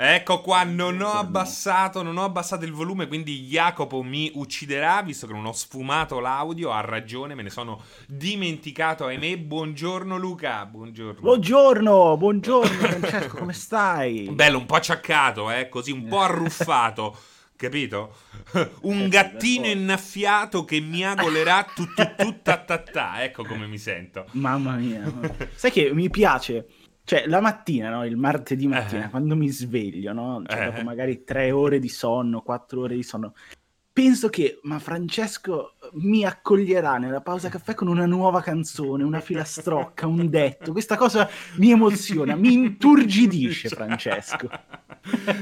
[0.00, 5.26] Ecco qua, non ho abbassato, non ho abbassato il volume, quindi Jacopo mi ucciderà, visto
[5.26, 9.38] che non ho sfumato l'audio, ha ragione, me ne sono dimenticato, ahimè.
[9.38, 11.18] Buongiorno Luca, buongiorno.
[11.18, 14.30] Buongiorno, buongiorno Francesco, come stai?
[14.30, 17.18] Bello, un po' acciaccato, eh, così, un po' arruffato.
[17.56, 18.14] Capito?
[18.82, 24.26] Un gattino innaffiato che miagolerà tutto tutta ta Ecco come mi sento.
[24.30, 25.12] Mamma mia.
[25.56, 26.66] Sai che mi piace
[27.08, 28.04] cioè, la mattina, no?
[28.04, 29.08] il martedì mattina, eh.
[29.08, 30.42] quando mi sveglio, no?
[30.46, 30.64] cioè, eh.
[30.66, 33.32] dopo magari tre ore di sonno, quattro ore di sonno,
[33.90, 40.06] penso che, ma Francesco mi accoglierà nella pausa caffè con una nuova canzone, una filastrocca,
[40.06, 40.72] un detto.
[40.72, 44.48] Questa cosa mi emoziona, mi inturgidisce, Francesco.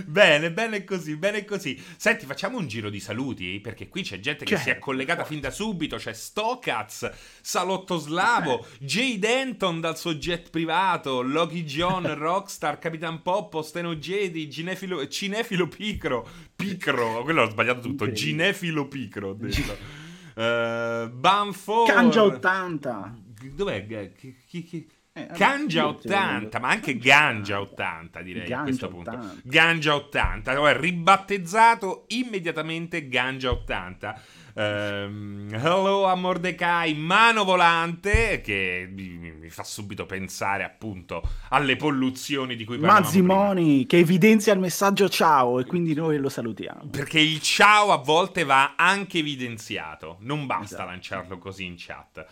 [0.06, 1.80] bene, bene così, bene così.
[1.96, 4.62] Senti, facciamo un giro di saluti, perché qui c'è gente che certo.
[4.62, 4.84] si è certo.
[4.86, 5.96] collegata fin da subito.
[5.96, 7.10] C'è Stokaz,
[7.40, 8.66] Salotto Slavo.
[8.78, 15.68] Jay Denton dal suo jet privato, Loki John, Rockstar, Capitan Poppo, Steno Jedi, Cinefilo, Cinefilo
[15.68, 20.04] Picro, Picro, quello ho sbagliato tutto, Cinefilo Picro, ho detto.
[20.36, 21.84] Uh, Banfo.
[21.84, 23.14] Cangia 80.
[23.54, 23.86] Dov'è?
[24.14, 24.86] Chi, chi, chi?
[25.14, 29.10] Eh, Cangia 80, ma anche Gangia 80 direi Gangia a questo 80.
[29.16, 29.40] punto.
[29.44, 34.20] Gangia 80, cioè, ribattezzato immediatamente Gangia 80.
[34.58, 42.56] Um, hello a Mordecai, mano volante, che mi, mi, fa subito pensare appunto alle polluzioni
[42.56, 46.88] di cui parlavamo Mazzimoni, che evidenzia il messaggio ciao e quindi noi lo salutiamo.
[46.90, 50.88] Perché il ciao a volte va anche evidenziato, non basta esatto.
[50.88, 52.24] lanciarlo così in chat.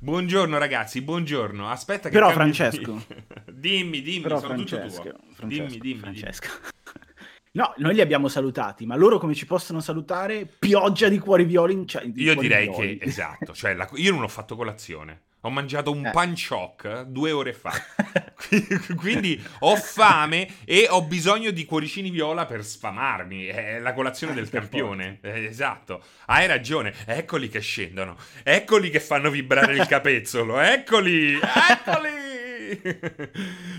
[0.00, 1.70] Buongiorno ragazzi, buongiorno.
[1.70, 3.06] Aspetta che Però Francesco.
[3.50, 5.20] dimmi, dimmi, Però sono Francesco, tutto tuo.
[5.32, 5.98] Francesco, dimmi, dimmi.
[5.98, 6.48] Francesco.
[7.52, 10.46] No, noi li abbiamo salutati, ma loro come ci possono salutare?
[10.46, 12.08] Pioggia di cuori violi in chat.
[12.14, 12.98] Io direi violi.
[12.98, 15.22] che, esatto, cioè la, io non ho fatto colazione.
[15.44, 16.10] Ho mangiato un eh.
[16.10, 17.72] panciocc due ore fa.
[18.94, 23.46] Quindi ho fame e ho bisogno di cuoricini viola per sfamarmi.
[23.46, 25.18] È la colazione eh, del campione.
[25.22, 26.02] Eh, esatto.
[26.26, 26.94] Hai ragione.
[27.06, 28.16] Eccoli che scendono.
[28.42, 30.60] Eccoli che fanno vibrare il capezzolo.
[30.60, 31.38] Eccoli.
[31.40, 32.29] Eccoli.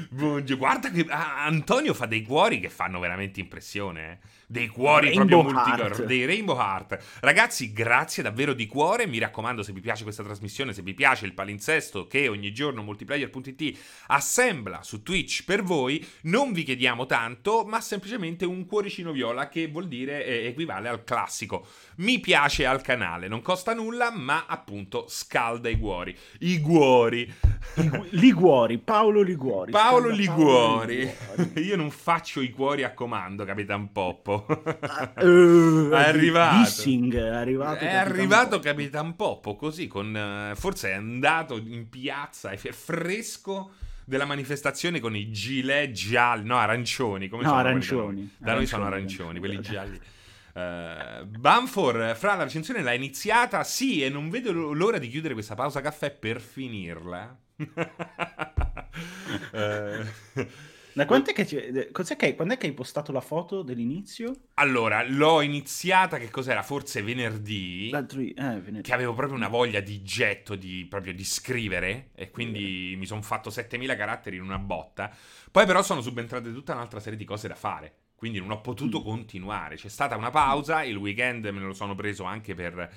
[0.09, 4.11] Guarda che ah, Antonio fa dei cuori che fanno veramente impressione.
[4.11, 4.17] Eh
[4.51, 7.19] dei cuori Rainbow proprio multicolor, dei Rainbow Heart.
[7.21, 9.07] Ragazzi, grazie davvero di cuore.
[9.07, 12.83] Mi raccomando, se vi piace questa trasmissione, se vi piace il palinsesto che ogni giorno
[12.83, 19.47] multiplayer.it assembla su Twitch per voi, non vi chiediamo tanto, ma semplicemente un cuoricino viola
[19.47, 21.65] che vuol dire eh, equivale al classico.
[21.97, 26.15] Mi piace al canale, non costa nulla, ma appunto scalda i cuori.
[26.39, 27.33] I cuori.
[28.09, 29.71] Liguori, Paolo Liguori.
[29.71, 31.07] Paolo Liguori.
[31.07, 31.63] Paolo Liguori.
[31.63, 34.40] Io non faccio i cuori a comando, Capitan Poppo.
[34.47, 36.57] Uh, è arrivato.
[36.57, 37.79] Dissing, è arrivato.
[37.79, 38.61] È Capitan arrivato Poppo.
[38.61, 43.71] Capitan Poppo così con uh, forse è andato in piazza è fresco
[44.05, 48.29] della manifestazione con i gilet gialli, no, arancioni, come no, arancioni.
[48.37, 49.99] Da, noi sono arancioni, quelli gialli.
[50.53, 55.55] Uh, Banfor, fra la recensione l'ha iniziata, sì, e non vedo l'ora di chiudere questa
[55.55, 57.37] pausa caffè per finirla.
[57.57, 57.67] uh,
[60.93, 64.35] Da quant'è che, cos'è che, quando è che hai postato la foto dell'inizio?
[64.55, 66.63] Allora, l'ho iniziata, che cos'era?
[66.63, 67.89] Forse venerdì.
[67.89, 68.81] Eh, venerdì.
[68.81, 72.97] Che avevo proprio una voglia di getto, di, proprio di scrivere, e quindi eh.
[72.97, 75.09] mi sono fatto 7000 caratteri in una botta.
[75.49, 78.99] Poi però sono subentrate tutta un'altra serie di cose da fare, quindi non ho potuto
[78.99, 79.03] mm.
[79.03, 79.75] continuare.
[79.75, 82.89] C'è stata una pausa, il weekend me lo sono preso anche per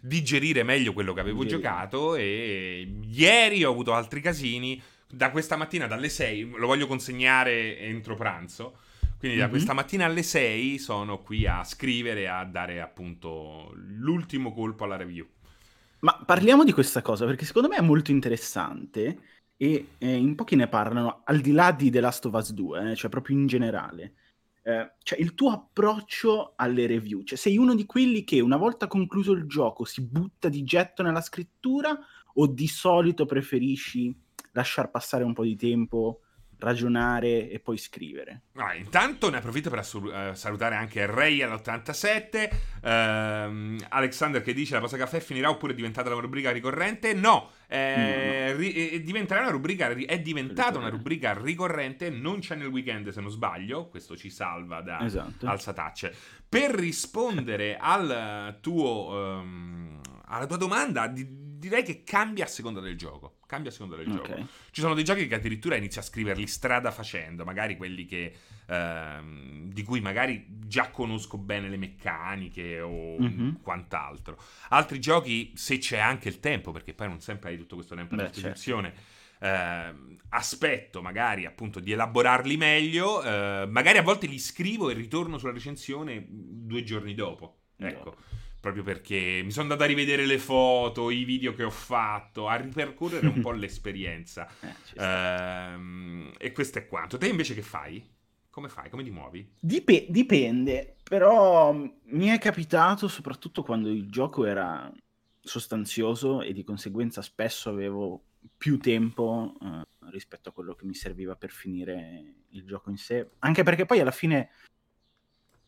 [0.00, 1.68] digerire meglio quello che avevo Digerire.
[1.68, 4.82] giocato e ieri ho avuto altri casini
[5.14, 8.78] da questa mattina dalle 6, lo voglio consegnare entro pranzo.
[9.18, 9.52] Quindi da mm-hmm.
[9.52, 15.26] questa mattina alle 6 sono qui a scrivere, a dare appunto l'ultimo colpo alla review.
[16.00, 19.18] Ma parliamo di questa cosa perché secondo me è molto interessante
[19.56, 22.90] e eh, in pochi ne parlano, al di là di The Last of Us 2,
[22.90, 24.14] eh, cioè proprio in generale.
[24.62, 28.86] Eh, cioè il tuo approccio alle review, cioè sei uno di quelli che una volta
[28.86, 31.96] concluso il gioco si butta di getto nella scrittura
[32.34, 34.21] o di solito preferisci
[34.52, 36.20] lasciar passare un po' di tempo,
[36.62, 38.42] ragionare e poi scrivere.
[38.54, 42.50] Ah, intanto ne approfitto per assu- uh, salutare anche Ray all'87,
[42.82, 47.12] uh, Alexander che dice la pausa caffè finirà oppure è diventata la rubrica ricorrente?
[47.14, 48.58] No, eh, no, no.
[48.58, 53.30] Ri- diventerà una rubrica, è diventata una rubrica ricorrente, non c'è nel weekend se non
[53.30, 55.46] sbaglio, questo ci salva da esatto.
[55.46, 56.14] alzatacce.
[56.48, 60.00] Per rispondere al tuo, um,
[60.32, 63.38] alla tua domanda, di- direi che cambia a seconda del gioco.
[63.46, 64.38] Cambia a seconda del okay.
[64.38, 64.48] gioco.
[64.70, 68.34] Ci sono dei giochi che addirittura inizia a scriverli strada facendo, magari quelli che,
[68.66, 73.54] ehm, di cui magari già conosco bene le meccaniche o mm-hmm.
[73.62, 74.38] quant'altro.
[74.70, 78.14] Altri giochi, se c'è anche il tempo, perché poi non sempre hai tutto questo tempo
[78.14, 78.88] a disposizione.
[78.88, 79.94] Certo eh,
[80.28, 85.52] aspetto magari appunto di elaborarli meglio, eh, magari a volte li scrivo e ritorno sulla
[85.52, 87.62] recensione due giorni dopo.
[87.76, 88.10] Ecco.
[88.10, 88.40] No.
[88.62, 92.54] Proprio perché mi sono andato a rivedere le foto, i video che ho fatto, a
[92.54, 94.48] ripercorrere un po' l'esperienza.
[94.60, 97.18] Eh, ehm, e questo è quanto.
[97.18, 98.08] Te invece che fai?
[98.50, 98.88] Come fai?
[98.88, 99.54] Come ti muovi?
[99.58, 104.92] Dip- dipende, però mi è capitato soprattutto quando il gioco era
[105.40, 108.26] sostanzioso e di conseguenza spesso avevo
[108.56, 113.30] più tempo uh, rispetto a quello che mi serviva per finire il gioco in sé.
[113.40, 114.50] Anche perché poi alla fine,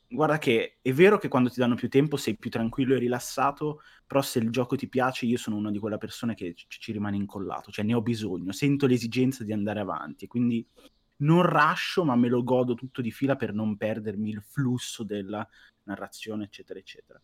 [0.08, 3.80] guarda che è vero che quando ti danno più tempo sei più tranquillo e rilassato,
[4.06, 6.92] però se il gioco ti piace io sono una di quelle persone che ci, ci
[6.92, 10.66] rimane incollato, cioè ne ho bisogno, sento l'esigenza di andare avanti, quindi
[11.16, 15.46] non rascio ma me lo godo tutto di fila per non perdermi il flusso della
[15.84, 17.20] narrazione, eccetera, eccetera.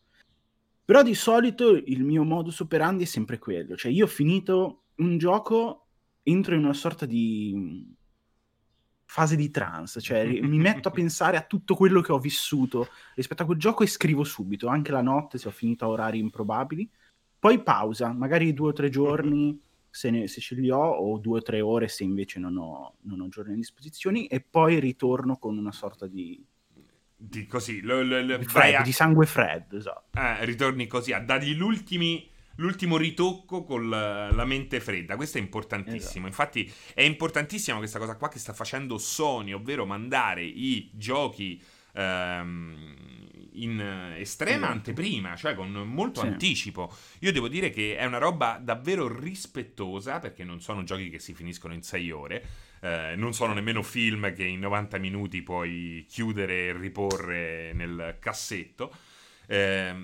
[0.85, 5.19] Però di solito il mio modus operandi è sempre quello, cioè io ho finito un
[5.19, 5.87] gioco,
[6.23, 7.97] entro in una sorta di
[9.11, 13.43] fase di trance, cioè mi metto a pensare a tutto quello che ho vissuto rispetto
[13.43, 16.89] a quel gioco e scrivo subito, anche la notte se ho finito a orari improbabili,
[17.37, 19.61] poi pausa, magari due o tre giorni
[19.91, 22.95] se, ne, se ce li ho, o due o tre ore se invece non ho,
[23.01, 26.41] non ho giorni a disposizione, e poi ritorno con una sorta di
[27.23, 28.83] di così, lo, lo, lo, Fred, a...
[28.83, 30.19] di sangue freddo, esatto.
[30.19, 31.55] Eh, ritorni così a dargli
[32.57, 35.17] l'ultimo ritocco con la, mente fredda.
[35.17, 36.27] Questo è importantissimo.
[36.27, 36.27] Esatto.
[36.27, 41.61] Infatti, è importantissima questa cosa qua che sta facendo Sony, ovvero mandare i giochi
[41.93, 42.97] ehm,
[43.53, 43.81] in
[44.17, 44.73] estrema esatto.
[44.73, 46.27] anteprima, cioè con molto sì.
[46.27, 46.95] anticipo.
[47.21, 51.35] Io devo dire che è una roba davvero rispettosa, perché non sono giochi che si
[51.35, 52.47] finiscono in 6 ore
[52.81, 58.93] eh, non sono nemmeno film che in 90 minuti puoi chiudere e riporre nel cassetto.
[59.51, 59.95] Eh,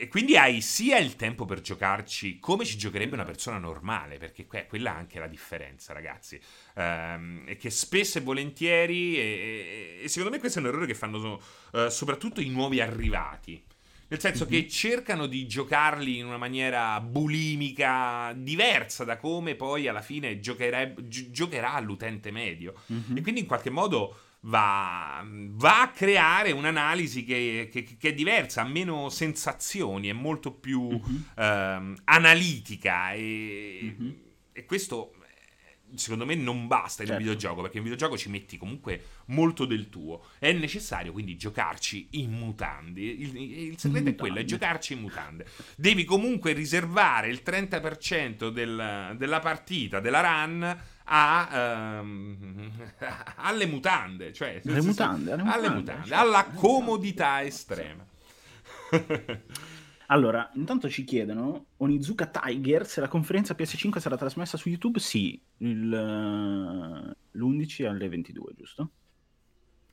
[0.00, 4.46] e quindi hai sia il tempo per giocarci come ci giocherebbe una persona normale, perché
[4.46, 6.40] que- quella è anche la differenza, ragazzi.
[6.74, 10.94] Eh, e che spesso e volentieri, e, e, secondo me questo è un errore che
[10.94, 11.40] fanno
[11.72, 13.60] uh, soprattutto i nuovi arrivati.
[14.10, 14.52] Nel senso mm-hmm.
[14.52, 21.30] che cercano di giocarli in una maniera bulimica, diversa da come poi alla fine gi-
[21.30, 22.74] giocherà l'utente medio.
[22.90, 23.16] Mm-hmm.
[23.16, 24.16] E quindi in qualche modo
[24.48, 30.52] va, va a creare un'analisi che, che, che, è diversa, ha meno sensazioni, è molto
[30.52, 31.22] più mm-hmm.
[31.36, 34.10] ehm, analitica e, mm-hmm.
[34.52, 35.12] e questo
[35.94, 37.12] secondo me non basta certo.
[37.12, 42.08] un videogioco perché in videogioco ci metti comunque molto del tuo è necessario quindi giocarci
[42.10, 45.46] in mutande il, il segreto è quello è giocarci in mutande
[45.76, 52.70] devi comunque riservare il 30% del, della partita della run a, um,
[53.36, 56.22] alle mutande cioè alle mutande, alle mutande, alle mutande certo.
[56.24, 58.06] alla comodità estrema
[60.10, 64.98] Allora, intanto ci chiedono, Onizuka Tiger, se la conferenza PS5 sarà trasmessa su YouTube?
[64.98, 65.90] Sì, il,
[67.30, 68.90] l'11 alle 22, giusto?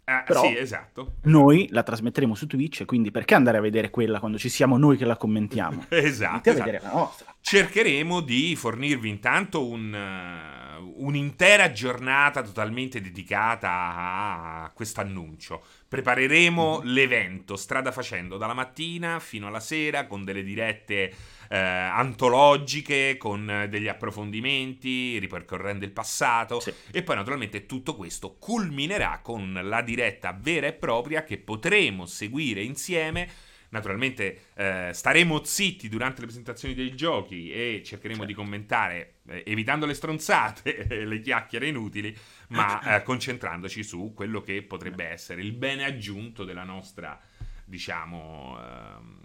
[0.07, 1.16] Eh, Però sì, esatto.
[1.24, 4.98] Noi la trasmetteremo su Twitch, quindi perché andare a vedere quella quando ci siamo noi
[4.98, 5.86] che la commentiamo?
[5.90, 6.50] esatto.
[6.50, 6.72] esatto.
[6.72, 7.36] la nostra.
[7.42, 15.63] Cercheremo di fornirvi intanto un, uh, un'intera giornata totalmente dedicata a, a questo annuncio
[15.96, 16.88] Prepareremo mm.
[16.88, 21.13] l'evento strada facendo dalla mattina fino alla sera con delle dirette
[21.50, 26.74] eh, antologiche, con degli approfondimenti, ripercorrendo il passato sì.
[26.92, 32.62] e poi naturalmente tutto questo culminerà con la diretta vera e propria che potremo seguire
[32.62, 38.31] insieme Naturalmente eh, staremo zitti durante le presentazioni dei giochi e cercheremo certo.
[38.31, 42.15] di commentare, eh, evitando le stronzate e le chiacchiere inutili,
[42.50, 47.20] ma eh, concentrandoci su quello che potrebbe essere il bene aggiunto della nostra,
[47.65, 49.20] diciamo, ehm,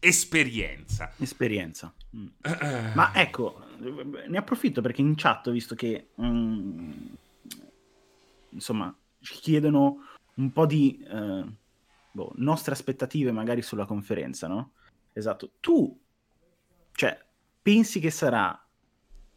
[0.00, 1.12] esperienza.
[1.18, 1.94] Esperienza.
[2.16, 2.26] Mm.
[2.94, 7.06] ma ecco, ne approfitto perché in chat ho visto che, mm,
[8.50, 11.44] insomma, ci chiedono un po' di eh,
[12.10, 14.72] boh, nostre aspettative magari sulla conferenza, no?
[15.12, 15.52] Esatto.
[15.60, 15.98] Tu,
[16.92, 17.18] cioè,
[17.62, 18.60] pensi che sarà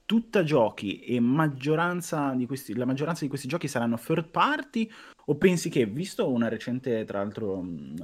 [0.05, 4.89] tutta giochi e maggioranza di questi, la maggioranza di questi giochi saranno third party
[5.25, 7.95] o pensi che, visto una recente, tra l'altro, mh, mm,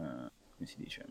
[0.56, 1.06] come si dice,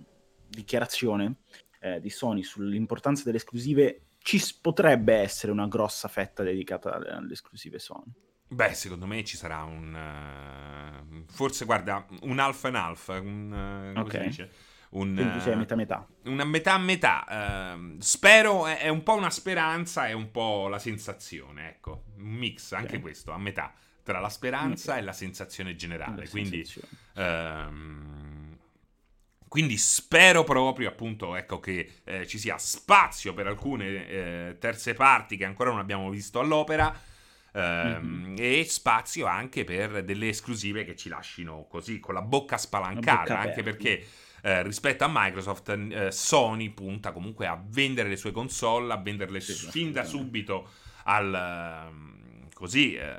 [0.48, 1.36] dichiarazione
[1.80, 7.78] eh, di Sony sull'importanza delle esclusive, ci potrebbe essere una grossa fetta dedicata alle, esclusive
[7.78, 8.12] Sony?
[8.48, 9.94] Beh, secondo me ci sarà un...
[9.94, 13.92] Uh, forse, guarda, un alfa and alfa, un...
[13.94, 14.26] Uh, okay.
[14.26, 14.50] dice?
[14.90, 16.06] Un, Quindi sei metà metà.
[16.24, 17.74] Una metà metà.
[17.76, 22.04] Uh, spero, è, è, un po' una speranza, è un po' la sensazione, ecco.
[22.16, 23.00] Un mix, anche okay.
[23.00, 25.02] questo, a metà, tra la speranza okay.
[25.02, 26.24] e la sensazione generale.
[26.24, 26.64] La Quindi...
[26.64, 27.66] Sensazione.
[27.68, 28.47] Uh,
[29.48, 35.36] Quindi spero proprio appunto ecco, che eh, ci sia spazio per alcune eh, terze parti
[35.36, 36.94] che ancora non abbiamo visto all'opera
[37.52, 38.34] ehm, mm-hmm.
[38.38, 43.38] e spazio anche per delle esclusive che ci lasciano così con la bocca spalancata, bocca
[43.38, 44.06] anche perché
[44.42, 49.40] eh, rispetto a Microsoft eh, Sony punta comunque a vendere le sue console, a venderle
[49.40, 50.68] sì, fin da subito
[51.04, 53.18] al ehm, così eh,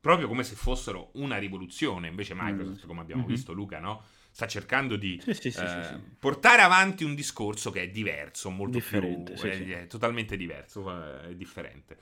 [0.00, 2.88] proprio come se fossero una rivoluzione, invece Microsoft, mm.
[2.88, 3.30] come abbiamo mm-hmm.
[3.30, 4.02] visto Luca, no?
[4.34, 8.78] Sta cercando di sì, sì, sì, eh, portare avanti un discorso che è diverso, molto
[8.78, 11.96] differente, più, è, è, totalmente diverso, è differente.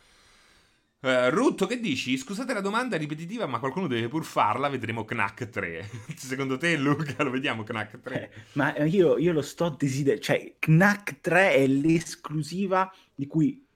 [1.00, 2.16] Uh, Rutto, che dici?
[2.16, 4.70] Scusate la domanda ripetitiva, ma qualcuno deve pur farla.
[4.70, 5.90] Vedremo Knack 3.
[6.16, 8.22] Secondo te, Luca, lo vediamo Knack 3?
[8.22, 10.22] Eh, ma io, io, lo sto desiderando.
[10.22, 13.66] Cioè, Knack 3 è l'esclusiva di cui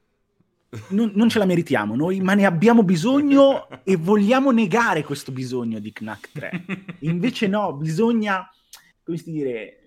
[0.89, 5.79] non, non, ce la meritiamo noi, ma ne abbiamo bisogno e vogliamo negare questo bisogno
[5.79, 6.65] di Knack 3.
[7.01, 8.51] Invece no, bisogna,
[9.03, 9.81] come si dire,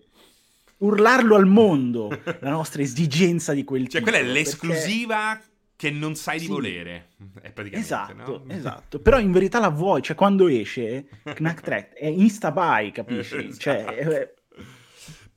[0.77, 2.09] urlarlo al mondo,
[2.39, 4.11] la nostra esigenza di quel cioè, tipo.
[4.11, 5.49] Cioè, quella è l'esclusiva perché...
[5.75, 6.51] che non sai di sì.
[6.51, 7.09] volere.
[7.41, 8.53] È praticamente, esatto, no?
[8.53, 8.99] esatto.
[8.99, 13.35] Però in verità la vuoi, cioè quando esce Knack 3 è insta-buy, capisci?
[13.47, 13.59] esatto.
[13.59, 14.33] Cioè,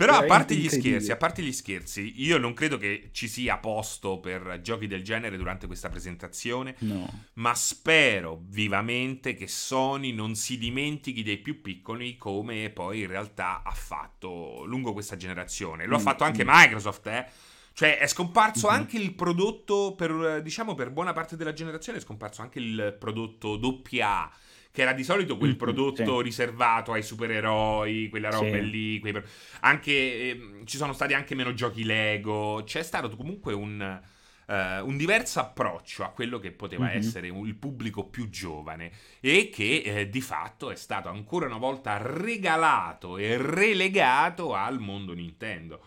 [0.07, 3.59] però a parte gli scherzi, a parte gli scherzi, io non credo che ci sia
[3.59, 6.75] posto per giochi del genere durante questa presentazione.
[6.81, 7.27] No.
[7.35, 13.63] Ma spero vivamente che Sony non si dimentichi dei più piccoli come poi in realtà
[13.65, 15.87] ha fatto lungo questa generazione.
[15.87, 16.49] Lo mm, ha fatto anche mm.
[16.51, 17.27] Microsoft, eh.
[17.75, 18.77] Cioè è scomparso mm-hmm.
[18.77, 23.59] anche il prodotto per diciamo per buona parte della generazione è scomparso anche il prodotto
[23.59, 24.33] AA
[24.73, 26.23] che era di solito quel mm, prodotto sì.
[26.23, 28.71] riservato ai supereroi, quella roba sì.
[28.71, 28.99] lì.
[29.01, 29.23] Quei...
[29.61, 32.63] Anche, eh, ci sono stati anche meno giochi Lego.
[32.65, 34.01] C'è stato comunque un.
[34.45, 36.97] Uh, un diverso approccio a quello che poteva mm-hmm.
[36.97, 41.97] essere il pubblico più giovane e che eh, di fatto è stato ancora una volta
[42.03, 45.81] regalato e relegato al mondo Nintendo.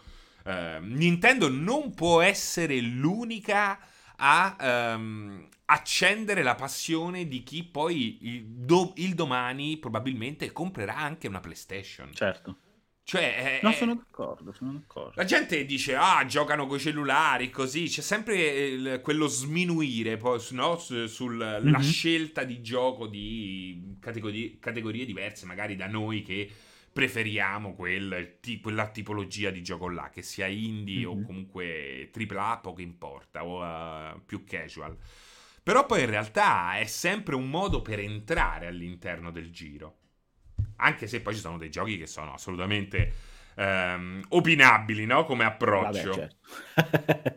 [0.45, 3.79] Uh, Nintendo non può essere l'unica
[4.17, 11.27] a um, accendere la passione di chi poi il, do, il, domani probabilmente comprerà anche
[11.27, 12.13] una PlayStation.
[12.13, 12.57] Certo.
[13.03, 15.13] Cioè, no, sono d'accordo, sono d'accordo.
[15.15, 17.85] La gente dice, ah, giocano coi cellulari, così.
[17.85, 20.77] C'è sempre il, quello sminuire poi, no?
[20.77, 21.79] sulla mm-hmm.
[21.81, 26.49] scelta di gioco di categorie, categorie diverse, magari da noi che
[26.95, 31.23] preferiamo quel, quella tipologia di gioco là, che sia indie mm-hmm.
[31.23, 34.95] o comunque AAA, poco importa, o uh, più casual.
[35.61, 39.97] Però poi in realtà è sempre un modo per entrare all'interno del giro.
[40.77, 43.11] Anche se poi ci sono dei giochi che sono assolutamente
[43.55, 45.25] um, opinabili, no?
[45.25, 46.09] Come approccio.
[46.11, 47.35] Vabbè, certo.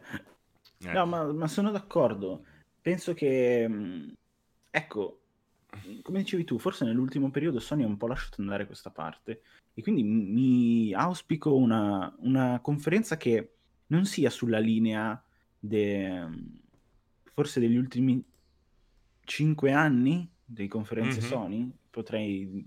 [0.87, 0.93] eh.
[0.93, 2.45] No, ma, ma sono d'accordo.
[2.81, 4.11] Penso che, mm,
[4.71, 5.18] ecco,
[6.03, 9.43] come dicevi tu, forse nell'ultimo periodo Sony ha un po' lasciato andare questa parte
[9.75, 13.53] e quindi mi auspico una, una conferenza che
[13.89, 15.23] non sia sulla linea
[15.59, 16.27] de,
[17.35, 18.23] forse degli ultimi
[19.25, 21.29] cinque anni di conferenze mm-hmm.
[21.29, 22.67] Sony, potrei...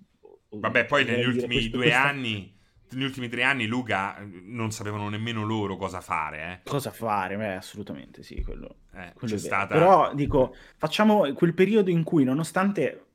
[0.49, 2.03] Vabbè, poi negli ultimi due questa...
[2.03, 2.59] anni
[2.91, 6.61] negli ultimi tre anni Luca non sapevano nemmeno loro cosa fare.
[6.63, 6.69] Eh.
[6.69, 7.37] Cosa fare?
[7.37, 9.73] Beh, assolutamente sì, quello, eh, quello c'è stata...
[9.73, 13.05] Però dico, facciamo quel periodo in cui nonostante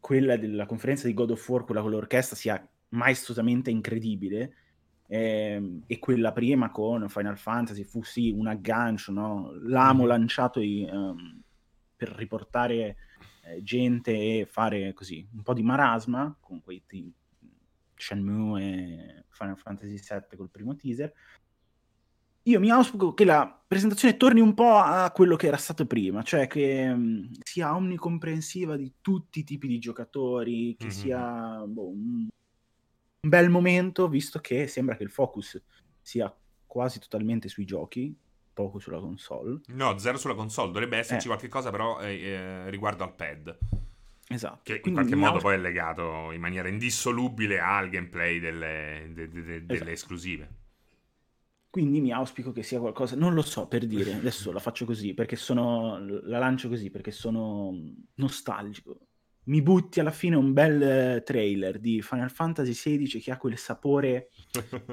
[0.00, 4.54] quella della conferenza di God of War, quella con l'orchestra, sia maestosamente incredibile,
[5.10, 9.52] eh, e quella prima con Final Fantasy fu sì un aggancio, no?
[9.62, 10.06] l'amo mm.
[10.06, 11.40] lanciato i, um,
[11.96, 12.96] per riportare
[13.44, 17.10] eh, gente e fare così un po' di marasma con quei t-
[17.98, 21.12] Shenmue e Final Fantasy VII col primo teaser.
[22.44, 26.22] Io mi auspico che la presentazione torni un po' a quello che era stato prima,
[26.22, 30.94] cioè che um, sia omnicomprensiva di tutti i tipi di giocatori, che mm-hmm.
[30.94, 32.28] sia boh, un,
[33.20, 35.62] un bel momento, visto che sembra che il focus
[36.00, 38.16] sia quasi totalmente sui giochi,
[38.54, 39.60] poco sulla console.
[39.66, 41.28] No, zero sulla console, dovrebbe esserci eh.
[41.28, 43.58] qualche cosa però eh, eh, riguardo al pad.
[44.28, 44.60] Esatto.
[44.62, 49.28] Che Quindi in qualche modo poi è legato in maniera indissolubile al gameplay delle, de,
[49.28, 49.90] de, de, delle esatto.
[49.90, 50.48] esclusive.
[51.70, 55.14] Quindi mi auspico che sia qualcosa, non lo so per dire, adesso la faccio così,
[55.14, 57.74] perché sono, la lancio così, perché sono
[58.14, 58.98] nostalgico.
[59.44, 63.56] Mi butti alla fine un bel eh, trailer di Final Fantasy XVI che ha quel
[63.56, 64.30] sapore,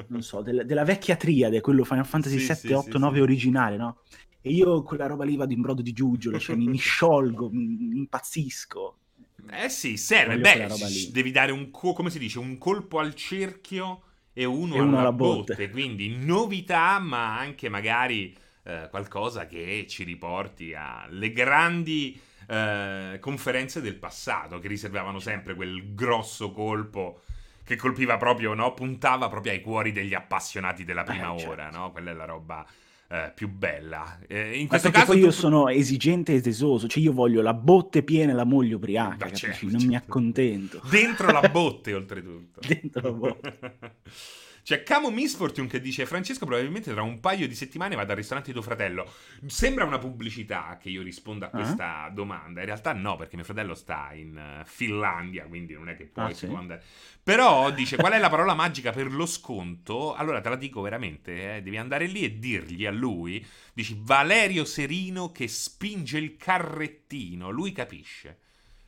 [0.08, 3.20] non so, del, della vecchia triade, quello Final Fantasy sì, 7, sì, 8, sì, 9
[3.20, 4.02] originale, no?
[4.40, 7.66] E io quella roba lì vado in brodo di giuggiolo, cioè mi, mi sciolgo, mi,
[7.66, 9.00] mi impazzisco.
[9.48, 10.38] Eh sì, serve.
[10.40, 10.66] Beh,
[11.12, 14.02] devi dare un, co- come si dice, un colpo al cerchio
[14.34, 15.56] e uno, e uno alla botte.
[15.56, 15.70] botte.
[15.70, 23.96] Quindi novità, ma anche magari eh, qualcosa che ci riporti alle grandi eh, conferenze del
[23.96, 27.22] passato, che riservavano sempre quel grosso colpo
[27.64, 28.74] che colpiva proprio, no?
[28.74, 31.70] Puntava proprio ai cuori degli appassionati della prima Eh, ora, certo.
[31.70, 31.92] no?
[31.92, 32.66] Quella è la roba
[33.08, 34.20] eh, più bella.
[34.28, 37.54] Eh, in questo caso poi io tu- sono esigente e tesoso, cioè io voglio la
[37.54, 39.46] botte piena e la moglie ubriaca, capisci?
[39.46, 40.06] certo, non mi certo.
[40.10, 40.82] accontento.
[40.90, 42.60] Dentro la botte, oltretutto.
[42.68, 43.58] Dentro la botte.
[44.66, 48.48] C'è Camo Misfortune che dice: Francesco, probabilmente tra un paio di settimane vado al ristorante
[48.50, 49.08] di tuo fratello.
[49.46, 51.52] Sembra una pubblicità che io risponda a Ah.
[51.52, 52.62] questa domanda.
[52.62, 56.32] In realtà, no, perché mio fratello sta in eh, Finlandia, quindi non è che poi
[56.32, 56.48] Ah, si sì?
[56.48, 56.82] può andare.
[57.22, 60.16] Però dice: Qual è la parola magica per lo sconto?
[60.16, 64.66] Allora te la dico veramente: eh, devi andare lì e dirgli a lui: Dici Valerio
[64.66, 67.52] Serino che spinge il carrettino.
[67.52, 68.40] Lui capisce.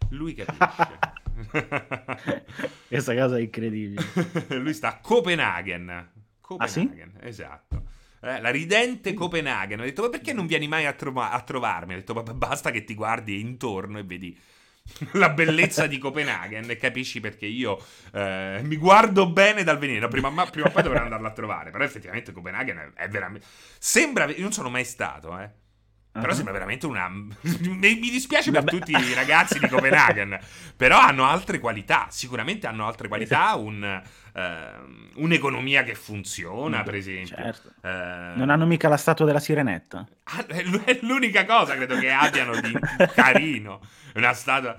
[0.10, 0.98] Lui capisce.
[2.88, 4.02] Questa cosa è incredibile.
[4.58, 5.90] Lui sta a Copenaghen.
[5.90, 6.82] Ah, sì?
[6.86, 7.84] Copenaghen, esatto.
[8.22, 9.80] Eh, la ridente Copenaghen.
[9.80, 11.94] Ho detto, ma perché non vieni mai a, trova- a trovarmi?
[11.94, 14.38] Ho detto, "Vabbè, basta che ti guardi intorno e vedi
[15.14, 17.78] la bellezza di Copenaghen e capisci perché io
[18.14, 20.08] eh, mi guardo bene dal venire.
[20.08, 21.72] Prima, ma- prima o poi dovrò andarla a trovare.
[21.72, 23.46] Però effettivamente Copenaghen è, è veramente...
[23.78, 24.26] Sembra...
[24.26, 25.50] Io non sono mai stato, eh.
[26.20, 26.36] Però Ah.
[26.36, 27.08] sembra veramente una.
[27.10, 28.78] mi dispiace per Vabbè.
[28.78, 30.38] tutti i ragazzi di Copenaghen.
[30.76, 32.08] però hanno altre qualità.
[32.10, 33.56] Sicuramente hanno altre qualità.
[33.56, 34.02] Un,
[34.34, 37.36] ehm, un'economia che funziona, per esempio.
[37.36, 37.72] Certo.
[37.82, 40.06] Eh, Non hanno mica la statua della sirenetta?
[40.24, 42.78] ah, è l'unica cosa credo che abbiano di
[43.16, 43.80] carino.
[44.16, 44.76] Una statua.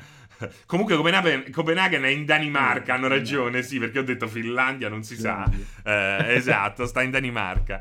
[0.66, 5.16] Comunque Copenaghen, Copenaghen è in Danimarca, hanno ragione, sì, perché ho detto Finlandia, non si
[5.16, 5.44] sa.
[5.84, 7.80] Eh, esatto, sta in Danimarca.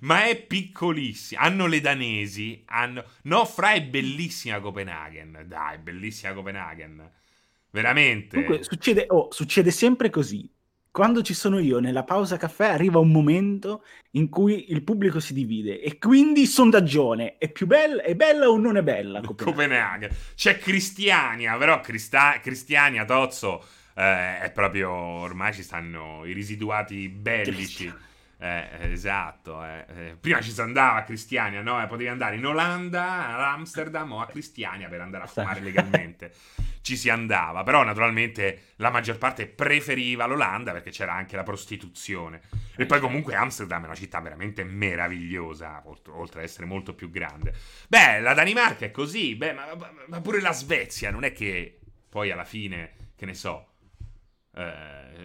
[0.00, 1.40] Ma è piccolissima.
[1.40, 2.62] Hanno le danesi.
[2.66, 3.04] Hanno...
[3.22, 5.44] No, Fra è bellissima Copenaghen.
[5.46, 7.10] Dai, bellissima Copenaghen.
[7.70, 8.42] Veramente.
[8.42, 10.50] Comunque succede, oh, succede sempre così.
[10.90, 15.32] Quando ci sono io nella pausa caffè arriva un momento in cui il pubblico si
[15.32, 19.54] divide e quindi sondaggione è più bella, è bella o non è bella Copenaghen?
[19.54, 20.16] Copenaghen.
[20.34, 23.64] C'è Cristiania, però Crista- Cristiania, Tozzo,
[23.94, 24.90] eh, è proprio...
[24.90, 27.52] Ormai ci stanno i residuati bellici.
[27.52, 28.06] Cristiania.
[28.40, 29.64] Eh, esatto.
[29.64, 30.16] eh, eh.
[30.20, 31.82] Prima ci si andava a Cristiania, no?
[31.82, 36.32] Eh, Potevi andare in Olanda, ad Amsterdam o a Cristiania per andare a fumare legalmente.
[36.80, 42.40] Ci si andava, però naturalmente la maggior parte preferiva l'Olanda perché c'era anche la prostituzione.
[42.76, 47.52] E poi comunque Amsterdam è una città veramente meravigliosa, oltre ad essere molto più grande.
[47.88, 49.66] Beh, la Danimarca è così, beh, ma-
[50.06, 53.72] ma pure la Svezia, non è che poi alla fine, che ne so,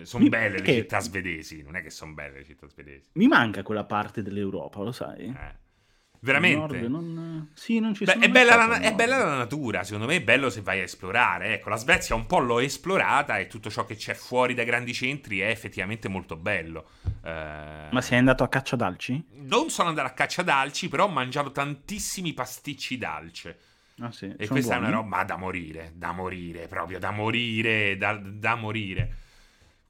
[0.04, 3.10] sono Mi- belle le città svedesi, non è che sono belle le città svedesi.
[3.14, 5.36] Mi manca quella parte dell'Europa, lo sai?
[5.36, 5.62] Eh.
[6.20, 6.78] Veramente.
[6.78, 7.50] Nord non...
[7.54, 10.22] Sì, non ci Beh, sono è, bella la, è bella la natura, secondo me è
[10.24, 11.54] bello se vai a esplorare.
[11.56, 14.94] Ecco, la Svezia un po' l'ho esplorata e tutto ciò che c'è fuori dai grandi
[14.94, 16.90] centri è effettivamente molto bello.
[17.24, 19.26] Eh, Ma sei andato a caccia d'alci?
[19.36, 23.60] Non sono andato a caccia d'alci, però ho mangiato tantissimi pasticci d'alce.
[24.00, 24.86] Ah sì, E sono questa è buoni?
[24.88, 29.18] una roba da morire, da morire, proprio da morire, da, da morire.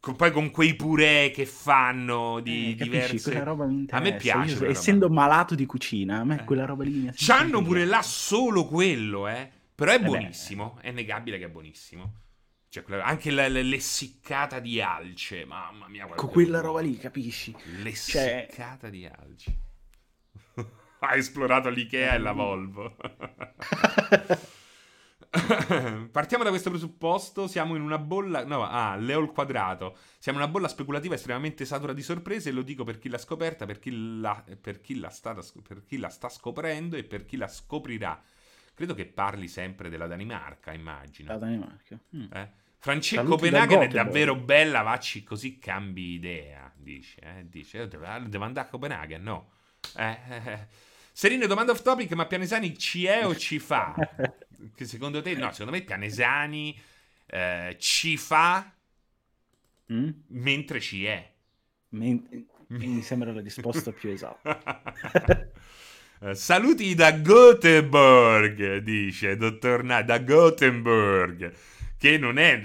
[0.04, 3.22] Con- poi con quei purè che fanno di Eh, capisci, diverse...
[3.32, 4.04] quella roba mi A interessa.
[4.04, 4.38] me piace.
[4.52, 4.72] Io, quella roba.
[4.80, 6.44] essendo malato di cucina, a me Eh.
[6.44, 9.50] quella roba lì mi C'hanno pure là solo quello, eh.
[9.74, 10.06] Però è Eh beh.
[10.06, 12.14] buonissimo, è negabile che è buonissimo.
[12.68, 16.06] Cioè, anche la- la- l'essiccata di alce, mamma mia.
[16.08, 17.56] Con quella roba lì, capisci?
[17.82, 19.58] L'essiccata di alce.
[21.00, 22.98] ha esplorato l'Ikea e la Volvo.
[26.12, 30.44] Partiamo da questo presupposto, siamo in una bolla, no, ah, Leo al quadrato, siamo in
[30.44, 33.80] una bolla speculativa estremamente satura di sorprese e lo dico per chi l'ha scoperta, per
[33.80, 35.36] chi la, per chi la, sta,
[35.68, 38.22] per chi la sta scoprendo e per chi la scoprirà.
[38.76, 41.32] Credo che parli sempre della Danimarca, immagino.
[41.32, 42.00] La Danimarca.
[42.16, 42.26] Mm.
[42.32, 42.52] Eh?
[42.78, 47.22] Francesco Copenaghen è davvero bella, vacci così cambi idea, dice.
[47.22, 47.50] Eh?
[47.50, 49.52] dice "Eh, devo, devo andare a Copenaghen, no.
[49.96, 50.68] Eh, eh, eh.
[51.14, 53.96] Serino, domanda off topic, ma Pianesani ci è o ci fa?
[54.76, 56.80] Che secondo te, no, secondo me Pianesani
[57.28, 58.72] eh, ci fa
[59.90, 60.10] Mm?
[60.28, 61.32] mentre ci è.
[61.90, 62.22] Mi,
[62.76, 64.60] mi sembra la risposta più esatta.
[66.26, 71.52] Eh, Saluti da Gothenburg, dice dottor Na, da Gothenburg,
[71.98, 72.62] che non è,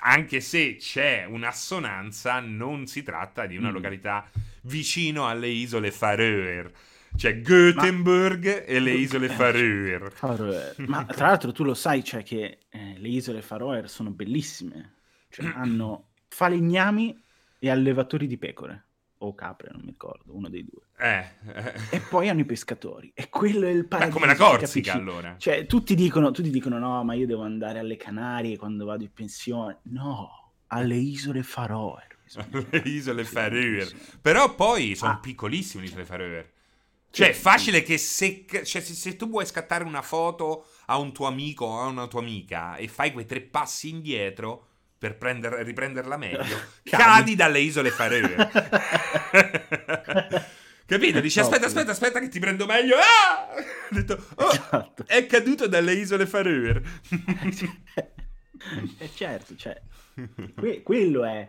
[0.00, 3.72] anche se c'è un'assonanza, non si tratta di una Mm.
[3.72, 4.28] località
[4.62, 6.70] vicino alle isole Faroe.
[7.18, 10.10] C'è Gothenburg e le isole Eh, Faroe.
[10.10, 10.74] Faroe.
[10.86, 14.94] Ma tra l'altro tu lo sai, cioè che eh, le isole Faroe sono bellissime.
[15.28, 17.20] Cioè, hanno falegnami
[17.58, 18.84] e allevatori di pecore.
[19.22, 20.82] O capre, non mi ricordo, uno dei due.
[20.96, 21.74] Eh, eh.
[21.96, 23.10] E poi hanno i pescatori.
[23.12, 24.16] E quello è il paradiso.
[24.16, 25.34] come la Corsica allora.
[25.38, 29.12] Cioè, tutti dicono, tutti dicono: no, ma io devo andare alle Canarie quando vado in
[29.12, 29.78] pensione.
[29.90, 32.06] No, alle isole Faroe.
[32.22, 33.88] bisogna le isole Faroe.
[34.20, 35.18] Però poi sono Ah.
[35.18, 36.52] piccolissime le isole Faroe.
[37.10, 41.12] Cioè, è facile che se, cioè, se, se tu vuoi scattare una foto a un
[41.12, 44.66] tuo amico o a una tua amica e fai quei tre passi indietro,
[44.98, 48.36] per prender, riprenderla meglio, cadi dalle isole Faroe.
[50.88, 51.20] Capito?
[51.20, 52.96] Dici aspetta, aspetta, aspetta che ti prendo meglio.
[52.96, 53.54] Ah!
[53.54, 55.04] Ho detto, oh, esatto.
[55.06, 56.82] è caduto dalle isole Faroe.
[58.98, 59.78] eh certo, cioè,
[60.56, 61.46] que- quello è,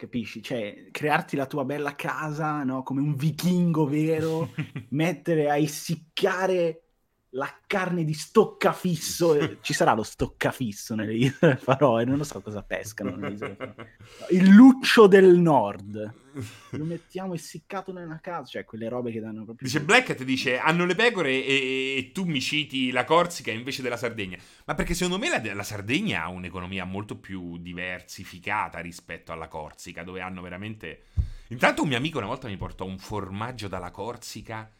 [0.00, 0.42] capisci?
[0.42, 2.82] Cioè, crearti la tua bella casa, no?
[2.82, 4.50] Come un vichingo vero,
[4.90, 6.82] mettere a essiccare
[7.30, 9.58] la carne di stoccafisso.
[9.60, 13.88] Ci sarà lo stoccafisso nelle isole Faroe, non lo so cosa pescano nelle isole Faroe.
[14.30, 16.14] Il luccio del nord.
[16.70, 19.66] Lo mettiamo essiccato nella casa, cioè quelle robe che danno proprio...
[19.66, 23.96] Dice Blackett, dice, hanno le pecore e, e, tu mi citi la Corsica invece della
[23.96, 24.38] Sardegna.
[24.64, 30.02] Ma perché secondo me la, la Sardegna ha un'economia molto più diversificata rispetto alla Corsica,
[30.02, 31.04] dove hanno veramente...
[31.48, 34.70] Intanto un mio amico una volta mi portò un formaggio dalla Corsica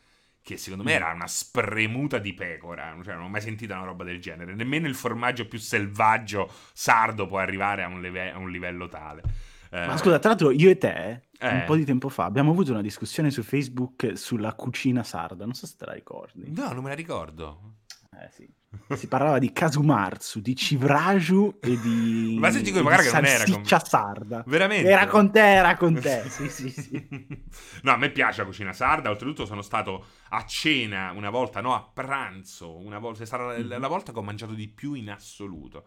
[0.43, 4.05] che secondo me era una spremuta di pecora, cioè non ho mai sentito una roba
[4.05, 8.51] del genere, nemmeno il formaggio più selvaggio sardo può arrivare a un, leve- a un
[8.51, 9.23] livello tale.
[9.70, 11.48] Eh, Ma scusa, tra l'altro io e te, eh.
[11.48, 15.54] un po' di tempo fa, abbiamo avuto una discussione su Facebook sulla cucina sarda, non
[15.54, 16.50] so se te la ricordi.
[16.50, 17.76] No, non me la ricordo.
[18.12, 18.48] Eh sì.
[18.96, 22.37] Si parlava di Kasumarzu, di Civraju e di.
[22.38, 24.44] Ma senti come magari che non era con sarda.
[24.46, 24.88] Veramente?
[24.88, 26.22] Era con te, era con te.
[26.30, 27.09] Sì, sì, sì.
[27.83, 29.11] no, a me piace la cucina sarda.
[29.11, 32.76] Oltretutto, sono stato a cena una volta, no, a pranzo.
[32.76, 33.80] Una volta, è stata mm-hmm.
[33.80, 35.87] la volta che ho mangiato di più in assoluto.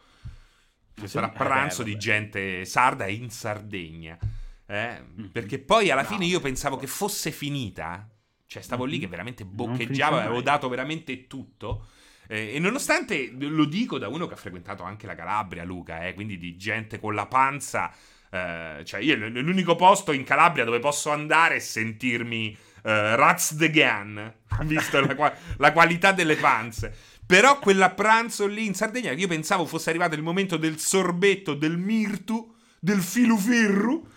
[0.95, 4.17] Cioè, sarà pranzo eh, di gente sarda in Sardegna.
[4.65, 5.01] Eh?
[5.01, 5.29] Mm-hmm.
[5.31, 8.07] Perché poi alla no, fine io pensavo che fosse finita.
[8.45, 8.93] Cioè, stavo mm-hmm.
[8.93, 11.87] lì che veramente boccheggiavo, avevo dato veramente tutto.
[12.27, 16.13] Eh, e nonostante lo dico da uno che ha frequentato anche la Calabria, Luca, eh,
[16.13, 17.91] quindi di gente con la panza.
[18.29, 23.69] Eh, cioè, io l'unico posto in Calabria dove posso andare e sentirmi uh, Rats the
[23.69, 26.95] Gun, visto la, la qualità delle panze.
[27.25, 31.77] Però quella pranzo lì in Sardegna, io pensavo fosse arrivato il momento del sorbetto, del
[31.77, 34.11] mirtu, del filufirru.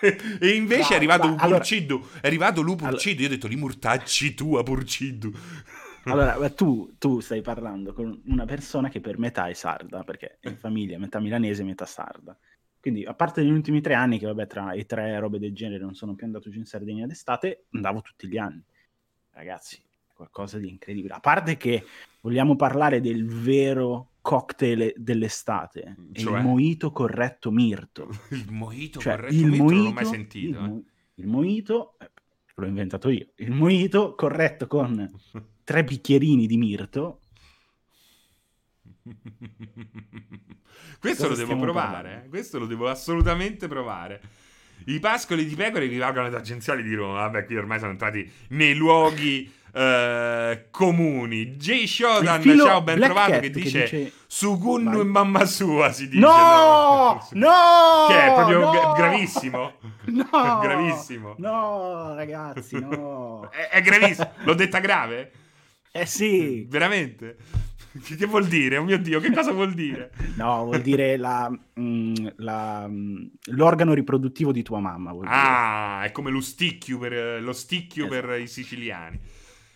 [0.40, 1.96] e invece no, è arrivato un purciddu.
[1.96, 3.18] Allora, è arrivato lui purciddu.
[3.18, 5.32] Allora, io ho detto, li murtacci tu a purciddu.
[6.04, 10.48] Allora, tu, tu, stai parlando con una persona che per metà è sarda, perché è
[10.48, 12.36] in famiglia, metà milanese metà sarda.
[12.80, 15.84] Quindi, a parte negli ultimi tre anni, che vabbè, tra i tre robe del genere
[15.84, 18.64] non sono più andato giù in Sardegna d'estate, andavo tutti gli anni.
[19.32, 19.78] Ragazzi,
[20.20, 21.14] qualcosa di incredibile.
[21.14, 21.82] A parte che
[22.20, 26.38] vogliamo parlare del vero cocktail dell'estate, cioè?
[26.38, 28.10] il mojito corretto mirto.
[28.30, 30.58] Il mojito cioè, corretto il mirto mojito, non l'ho mai sentito.
[30.58, 30.82] Il, eh.
[31.14, 32.10] il mojito, eh,
[32.54, 35.10] l'ho inventato io, il mojito corretto con
[35.64, 37.20] tre bicchierini di mirto.
[41.00, 42.28] Questo lo devo provare, eh?
[42.28, 44.20] questo lo devo assolutamente provare.
[44.86, 47.20] I pascoli di pecore rivalgono ad agenziali di Roma.
[47.20, 51.56] Vabbè, qui ormai sono entrati nei luoghi uh, comuni.
[51.56, 54.12] Jay Shodan, ciao, ben Black trovato, che dice, che dice...
[54.26, 55.00] Sugunnu Vai.
[55.00, 56.20] e mamma sua, si dice.
[56.20, 56.28] No!
[56.30, 57.48] No!
[57.48, 58.06] no!
[58.08, 58.92] Che è proprio no!
[58.92, 59.72] gravissimo.
[60.10, 60.58] No!
[60.60, 61.34] gravissimo.
[61.38, 63.48] No, ragazzi, no.
[63.52, 64.30] è, è gravissimo.
[64.44, 65.30] L'ho detta grave?
[65.92, 66.66] Eh sì.
[66.68, 67.36] Veramente?
[68.16, 68.76] Che vuol dire?
[68.76, 70.12] Oh mio Dio, che cosa vuol dire?
[70.36, 75.10] No, vuol dire la, mm, la, mm, l'organo riproduttivo di tua mamma.
[75.24, 76.08] ah, dire.
[76.08, 78.26] è come lo sticchio per, lo sticchio esatto.
[78.26, 79.20] per i siciliani.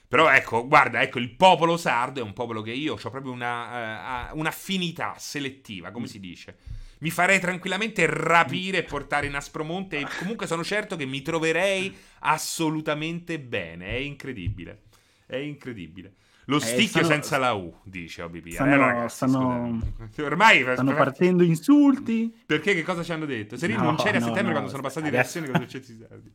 [0.07, 4.31] Però ecco, guarda, ecco, il popolo sardo è un popolo che io ho proprio una,
[4.31, 6.09] uh, un'affinità selettiva, come mm.
[6.09, 6.57] si dice.
[6.99, 11.95] Mi farei tranquillamente rapire e portare in Aspromonte e comunque sono certo che mi troverei
[12.21, 14.83] assolutamente bene, è incredibile.
[15.27, 16.15] È incredibile.
[16.47, 18.51] Lo eh, sticchio stanno, senza la U, dice OBP.
[18.51, 19.81] Stanno, eh, ragazzi, stanno,
[20.19, 22.35] Ormai stanno partendo insulti.
[22.45, 23.57] Perché che cosa ci hanno detto?
[23.57, 25.99] Serino no, non c'era no, a settembre no, quando sono passate le elezioni con successi
[25.99, 26.31] sardi.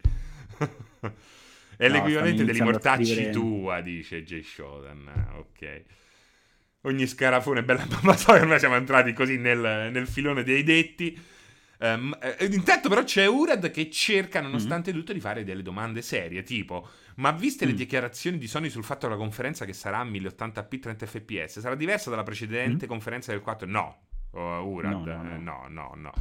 [1.79, 5.29] È no, l'equivalente degli mortacci tua, dice Jay Shodan.
[5.37, 5.83] Ok.
[6.81, 8.41] Ogni scarafone è bella mammatoia.
[8.41, 11.17] Ormai siamo entrati così nel, nel filone dei detti.
[11.79, 14.99] Um, eh, intanto però c'è Urad che cerca nonostante mm-hmm.
[14.99, 17.69] tutto di fare delle domande serie tipo ma viste mm.
[17.69, 21.59] le dichiarazioni di Sony sul fatto che la conferenza che sarà a 1080p 30 fps
[21.61, 22.89] sarà diversa dalla precedente mm.
[22.89, 23.65] conferenza del 4?
[23.65, 23.97] No,
[24.31, 25.37] uh, Urad, no no.
[25.37, 26.11] no, no, no.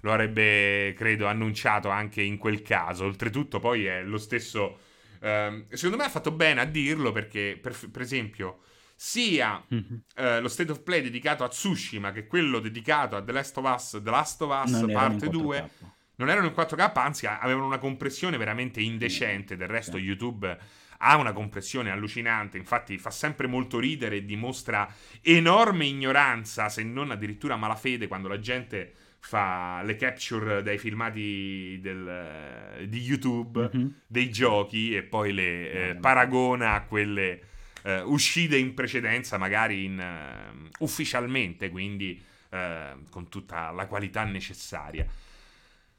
[0.00, 3.04] Lo avrebbe, credo, annunciato anche in quel caso.
[3.04, 4.78] Oltretutto poi è lo stesso...
[5.24, 8.60] Uh, secondo me ha fatto bene a dirlo perché, per, per esempio
[8.94, 9.94] sia mm-hmm.
[10.16, 13.74] uh, lo State of Play dedicato a Tsushima che quello dedicato a The Last of
[13.74, 15.70] Us, The Last of Us parte 2
[16.16, 19.56] non erano in 4K, anzi avevano una compressione veramente indecente.
[19.56, 20.04] Del resto, sì.
[20.04, 20.58] YouTube
[20.98, 22.56] ha una compressione allucinante.
[22.56, 28.38] Infatti, fa sempre molto ridere e dimostra enorme ignoranza, se non addirittura malafede, quando la
[28.38, 28.94] gente
[29.26, 33.88] fa le capture dai filmati del, di YouTube mm-hmm.
[34.06, 37.40] dei giochi e poi le eh, paragona a quelle
[37.84, 45.06] eh, uscite in precedenza, magari in, uh, ufficialmente, quindi eh, con tutta la qualità necessaria.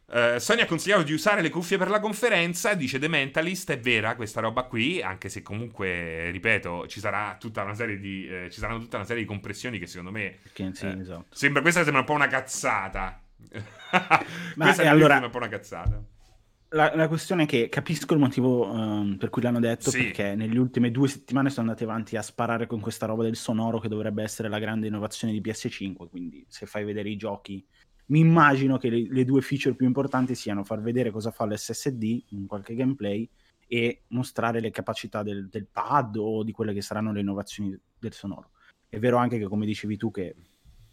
[0.08, 3.80] Uh, Sony ha consigliato di usare le cuffie per la conferenza, dice The Mentalist, è
[3.80, 8.50] vera questa roba qui, anche se comunque, ripeto, ci sarà tutta una serie di, eh,
[8.52, 10.38] ci saranno tutta una serie di compressioni che secondo me...
[10.54, 11.26] Che, sì, eh, esatto.
[11.32, 13.20] sembra, questa sembra un po' una cazzata.
[14.56, 16.04] Ma questa allora, sembra un po' una cazzata.
[16.70, 20.04] La, la, questione è che capisco il motivo um, per cui l'hanno detto, sì.
[20.04, 23.80] perché nelle ultime due settimane sono andati avanti a sparare con questa roba del sonoro
[23.80, 27.65] che dovrebbe essere la grande innovazione di PS5, quindi se fai vedere i giochi
[28.08, 32.24] mi immagino che le, le, due feature più importanti siano far vedere cosa fa l'SSD
[32.30, 33.28] in qualche gameplay
[33.68, 38.13] e mostrare le capacità del, del pad o di quelle che saranno le innovazioni del
[38.13, 38.52] sonoro.
[38.88, 40.36] È vero anche che, come dicevi tu, che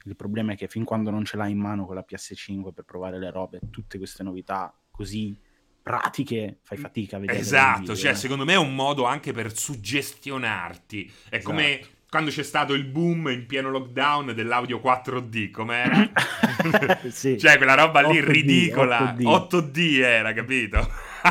[0.04, 2.84] il problema è che fin quando non ce l'hai in mano con la PS5 per
[2.84, 5.38] provare le robe, tutte queste novità così
[5.82, 7.38] pratiche fai fatica a vedere.
[7.38, 8.14] Esatto, cioè, eh.
[8.14, 11.04] secondo me è un modo anche per suggestionarti.
[11.28, 11.50] È esatto.
[11.50, 11.80] come
[12.12, 16.10] quando c'è stato il boom in pieno lockdown dell'audio 4D, com'era?
[17.08, 17.38] sì.
[17.38, 19.14] Cioè, quella roba lì 8D, ridicola.
[19.14, 19.48] 8D.
[19.48, 20.86] 8D era, capito?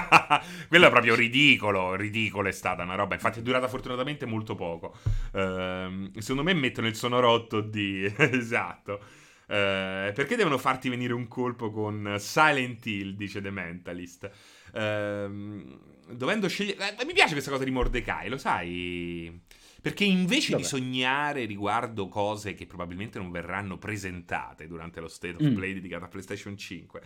[0.67, 1.93] Quello è proprio ridicolo.
[1.93, 3.13] Ridicolo è stata una roba.
[3.13, 4.95] Infatti, è durata fortunatamente molto poco.
[5.33, 8.33] Uh, secondo me mettono il sonoro 8D.
[8.33, 9.01] esatto.
[9.43, 14.31] Uh, perché devono farti venire un colpo con Silent Hill, dice The Mentalist.
[14.73, 16.97] Uh, dovendo scegliere.
[16.97, 19.41] Eh, mi piace questa cosa di Mordecai, lo sai?
[19.81, 20.61] Perché invece Vabbè.
[20.61, 25.55] di sognare riguardo cose che probabilmente non verranno presentate durante lo state of mm.
[25.55, 27.01] play dedicato a PlayStation 5,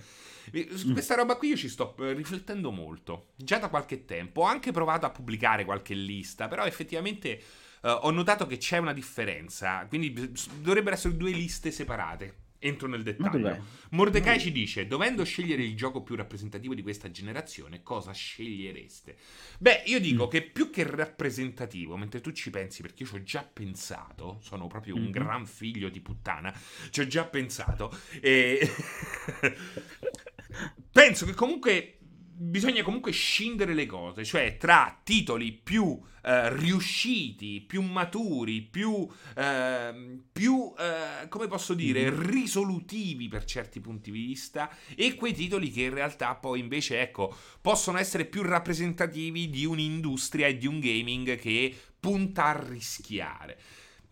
[0.73, 0.91] su mm.
[0.91, 3.27] questa roba qui io ci sto eh, riflettendo molto.
[3.37, 4.41] Già da qualche tempo.
[4.41, 7.41] Ho anche provato a pubblicare qualche lista, però effettivamente
[7.81, 9.85] uh, ho notato che c'è una differenza.
[9.87, 13.63] Quindi dovrebbero essere due liste separate entro nel dettaglio.
[13.91, 19.17] Mordecai ci dice: Dovendo scegliere il gioco più rappresentativo di questa generazione, cosa scegliereste?
[19.59, 20.29] Beh, io dico mm.
[20.29, 24.67] che più che rappresentativo, mentre tu ci pensi, perché io ci ho già pensato, sono
[24.67, 25.11] proprio un mm-hmm.
[25.11, 26.53] gran figlio di puttana,
[26.89, 28.69] ci ho già pensato, e
[30.91, 31.97] penso che comunque
[32.37, 40.19] bisogna comunque scindere le cose, cioè tra titoli più eh, riusciti, più maturi, più, eh,
[40.31, 42.21] più eh, come posso dire, mm-hmm.
[42.21, 47.33] risolutivi per certi punti di vista e quei titoli che in realtà poi invece, ecco,
[47.61, 53.57] possono essere più rappresentativi di un'industria e di un gaming che punta a rischiare.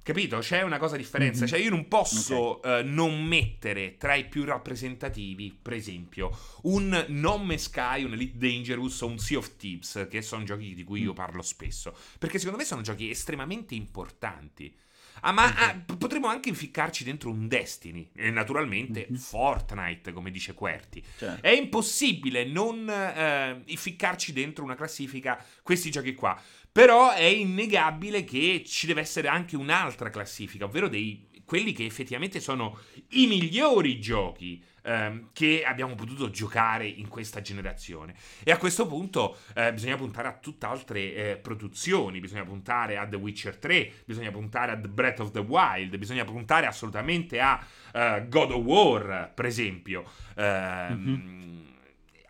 [0.03, 0.39] Capito?
[0.39, 1.45] C'è una cosa differenza.
[1.45, 1.47] Mm-hmm.
[1.47, 2.83] Cioè, io non posso okay.
[2.83, 8.37] uh, non mettere tra i più rappresentativi, per esempio, un Non Me Sky, un Elite
[8.37, 11.15] Dangerous o un Sea of Thieves, che sono giochi di cui io mm.
[11.15, 11.95] parlo spesso.
[12.19, 14.75] Perché secondo me sono giochi estremamente importanti.
[15.21, 15.79] Ah, ma mm-hmm.
[15.87, 19.19] ah, potremmo anche inficcarci dentro un Destiny e naturalmente mm-hmm.
[19.21, 21.01] Fortnite, come dice Querti.
[21.17, 21.41] Certo.
[21.41, 26.37] È impossibile non uh, inficcarci dentro una classifica questi giochi qua.
[26.73, 32.39] Però è innegabile che ci deve essere anche un'altra classifica, ovvero dei, quelli che effettivamente
[32.39, 38.15] sono i migliori giochi ehm, che abbiamo potuto giocare in questa generazione.
[38.43, 43.17] E a questo punto eh, bisogna puntare a tutt'altre eh, produzioni, bisogna puntare a The
[43.17, 48.27] Witcher 3, bisogna puntare a The Breath of the Wild, bisogna puntare assolutamente a uh,
[48.27, 50.03] God of War, per esempio.
[50.35, 51.71] Ehm, mm-hmm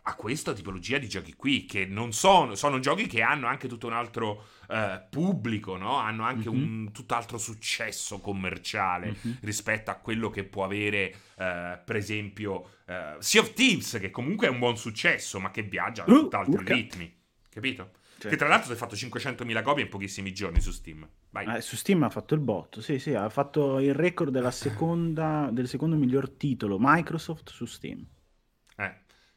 [0.06, 3.86] a questa tipologia di giochi qui, che non sono, sono giochi che hanno anche tutto
[3.86, 5.96] un altro uh, pubblico, no?
[5.96, 6.62] hanno anche mm-hmm.
[6.62, 9.36] un tutt'altro successo commerciale mm-hmm.
[9.40, 14.46] rispetto a quello che può avere, uh, per esempio, uh, Sea of Thieves, che comunque
[14.46, 17.14] è un buon successo, ma che viaggia a tutt'altri uh, ritmi,
[17.48, 17.92] capito?
[18.12, 18.28] Certo.
[18.28, 21.08] Che tra l'altro si è fatto 500.000 copie in pochissimi giorni su Steam.
[21.56, 25.48] Eh, su Steam ha fatto il botto, sì, sì, ha fatto il record della seconda,
[25.50, 28.06] del secondo miglior titolo Microsoft su Steam.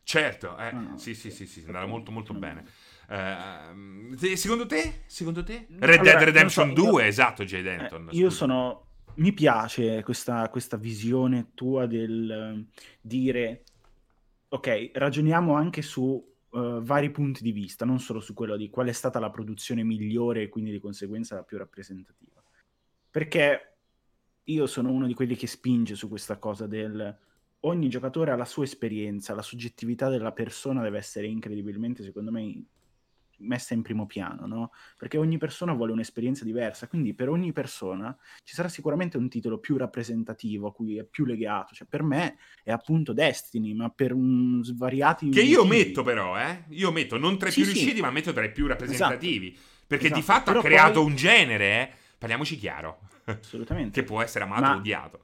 [0.08, 2.63] Certo, eh, no, sì, sì, sì, sì, andava molto molto bene.
[3.10, 5.02] Uh, secondo te?
[5.06, 5.67] Secondo te?
[5.67, 8.08] Red allora, Dead Redemption so, 2, io, esatto, Jay Denton.
[8.10, 8.86] Eh, io sono...
[9.15, 12.65] Mi piace questa, questa visione tua del
[13.02, 13.63] dire,
[14.48, 18.88] ok, ragioniamo anche su uh, vari punti di vista, non solo su quello di qual
[18.88, 22.41] è stata la produzione migliore e quindi di conseguenza la più rappresentativa.
[23.12, 23.76] Perché
[24.41, 27.26] io sono uno di quelli che spinge su questa cosa del
[27.68, 32.64] ogni giocatore ha la sua esperienza, la soggettività della persona deve essere incredibilmente, secondo me,
[33.40, 34.72] messa in primo piano, no?
[34.98, 39.60] Perché ogni persona vuole un'esperienza diversa, quindi per ogni persona ci sarà sicuramente un titolo
[39.60, 41.74] più rappresentativo, a cui è più legato.
[41.74, 45.30] Cioè, per me è appunto Destiny, ma per un svariati...
[45.30, 45.86] Che io motivi.
[45.86, 46.64] metto però, eh?
[46.70, 47.76] Io metto non tra i sì, più sì.
[47.76, 49.52] riusciti, ma metto tra i più rappresentativi.
[49.52, 49.76] Esatto.
[49.88, 50.20] Perché esatto.
[50.20, 51.10] di fatto però ha creato poi...
[51.10, 51.92] un genere, eh?
[52.18, 53.00] Parliamoci chiaro.
[53.26, 53.92] Assolutamente.
[54.02, 55.22] che può essere amato o odiato.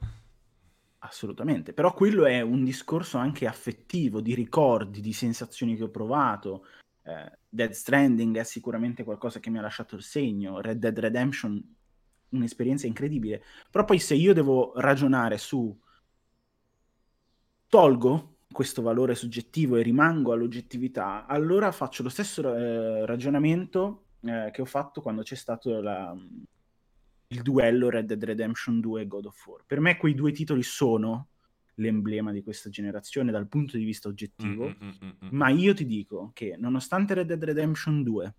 [1.05, 6.65] Assolutamente, però quello è un discorso anche affettivo, di ricordi, di sensazioni che ho provato.
[7.03, 11.75] Eh, Dead Stranding è sicuramente qualcosa che mi ha lasciato il segno, Red Dead Redemption
[12.29, 13.43] un'esperienza incredibile.
[13.69, 15.77] Però poi se io devo ragionare su
[17.67, 24.61] tolgo questo valore soggettivo e rimango all'oggettività, allora faccio lo stesso eh, ragionamento eh, che
[24.61, 26.15] ho fatto quando c'è stato la,
[27.33, 29.63] il duello Red Dead Redemption 2 e God of War.
[29.65, 31.29] Per me quei due titoli sono
[31.75, 35.73] l'emblema di questa generazione dal punto di vista oggettivo, mm, mm, mm, mm, ma io
[35.73, 38.35] ti dico che nonostante Red Dead Redemption 2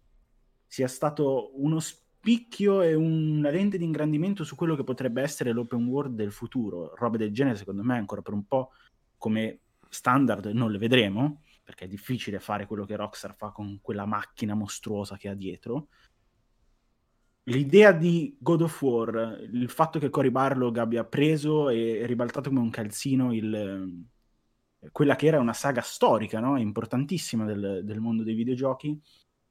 [0.66, 5.84] sia stato uno spicchio e una lente di ingrandimento su quello che potrebbe essere l'open
[5.86, 8.70] world del futuro, robe del genere secondo me ancora per un po'
[9.18, 14.06] come standard non le vedremo, perché è difficile fare quello che Rockstar fa con quella
[14.06, 15.88] macchina mostruosa che ha dietro,
[17.44, 22.60] l'idea di God of War, il fatto che Cory Barlog abbia preso e ribaltato come
[22.60, 24.04] un calzino il,
[24.92, 26.58] quella che era una saga storica, no?
[26.58, 28.98] importantissima del, del, mondo dei videogiochi,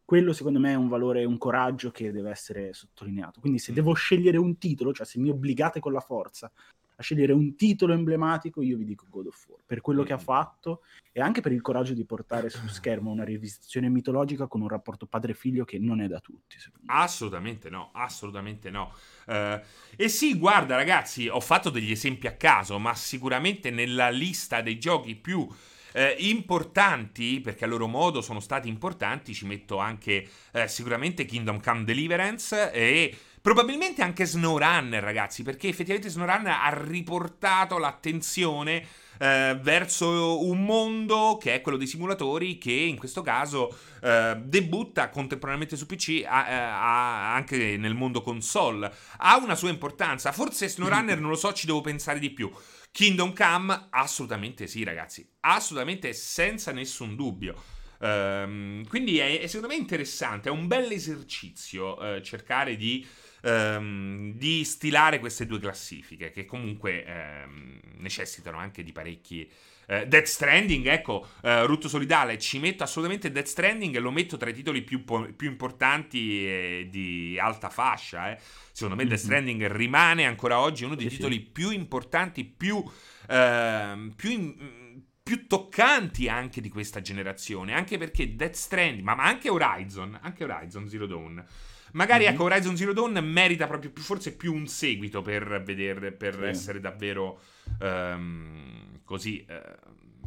[0.05, 3.39] quello secondo me è un valore, un coraggio che deve essere sottolineato.
[3.39, 3.75] Quindi se mm.
[3.75, 6.51] devo scegliere un titolo, cioè se mi obbligate con la forza
[6.95, 10.05] a scegliere un titolo emblematico, io vi dico God of War, per quello mm.
[10.05, 10.19] che ha mm.
[10.19, 14.67] fatto e anche per il coraggio di portare su schermo una rivisitazione mitologica con un
[14.67, 16.57] rapporto padre-figlio che non è da tutti.
[16.87, 18.93] Assolutamente no, assolutamente no.
[19.25, 19.59] Uh,
[19.95, 24.77] e sì, guarda ragazzi, ho fatto degli esempi a caso, ma sicuramente nella lista dei
[24.77, 25.47] giochi più...
[25.93, 31.61] Eh, importanti, perché a loro modo sono stati importanti, ci metto anche eh, sicuramente Kingdom
[31.61, 38.87] Come Deliverance e Probabilmente anche SnowRunner, ragazzi, perché effettivamente SnowRunner ha riportato l'attenzione
[39.19, 45.09] eh, verso un mondo che è quello dei simulatori che in questo caso eh, debutta
[45.09, 48.89] contemporaneamente su PC a, a, a, anche nel mondo console.
[49.17, 50.31] Ha una sua importanza.
[50.31, 52.49] Forse SnowRunner non lo so, ci devo pensare di più.
[52.93, 55.27] Kingdom Come, assolutamente sì, ragazzi.
[55.39, 57.59] Assolutamente senza nessun dubbio.
[57.97, 63.03] Um, quindi è, è, secondo me interessante, è un bel esercizio uh, cercare di
[63.41, 69.49] ehm, di stilare queste due classifiche, che comunque ehm, necessitano anche di parecchi.
[69.87, 74.37] Eh, Death Stranding, ecco, eh, Rutto Solidale, ci metto assolutamente Death Stranding e lo metto
[74.37, 78.31] tra i titoli più, più importanti e di alta fascia.
[78.31, 78.37] Eh.
[78.71, 79.11] Secondo me mm-hmm.
[79.11, 81.49] Death Stranding rimane ancora oggi uno dei sì, titoli sì.
[81.51, 82.83] più importanti, più,
[83.29, 89.23] ehm, più in, più toccanti anche di questa generazione, anche perché Death Stranding, ma, ma
[89.23, 91.43] anche Horizon, anche Horizon Zero Dawn,
[91.93, 92.33] Magari mm-hmm.
[92.33, 96.43] ecco, Horizon Zero Dawn merita proprio più, forse più un seguito per vedere, per sì.
[96.43, 97.39] essere davvero
[97.79, 99.53] um, così, uh,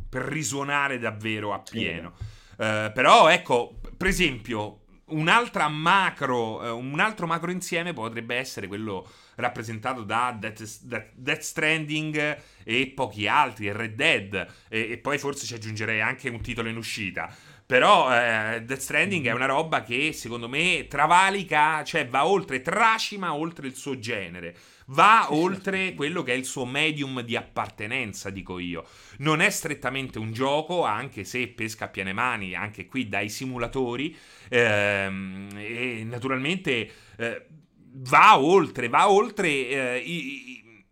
[0.09, 2.15] per risuonare davvero appieno.
[2.17, 2.25] Sì.
[2.63, 9.09] Uh, però ecco, per esempio, un'altra macro, uh, un altro macro insieme potrebbe essere quello
[9.37, 15.47] rappresentato da Death, Death, Death Stranding e pochi altri, Red Dead, e, e poi forse
[15.47, 17.33] ci aggiungerei anche un titolo in uscita.
[17.67, 19.37] Però eh, Death Stranding è mm-hmm.
[19.37, 24.57] una roba che secondo me travalica, cioè va oltre, tracima oltre il suo genere.
[24.87, 28.87] Va oltre quello che è il suo medium di appartenenza, dico io.
[29.19, 34.17] Non è strettamente un gioco, anche se pesca a piene mani, anche qui dai simulatori.
[34.49, 37.47] Ehm, e naturalmente eh,
[37.95, 40.85] va oltre, va oltre eh, i, i,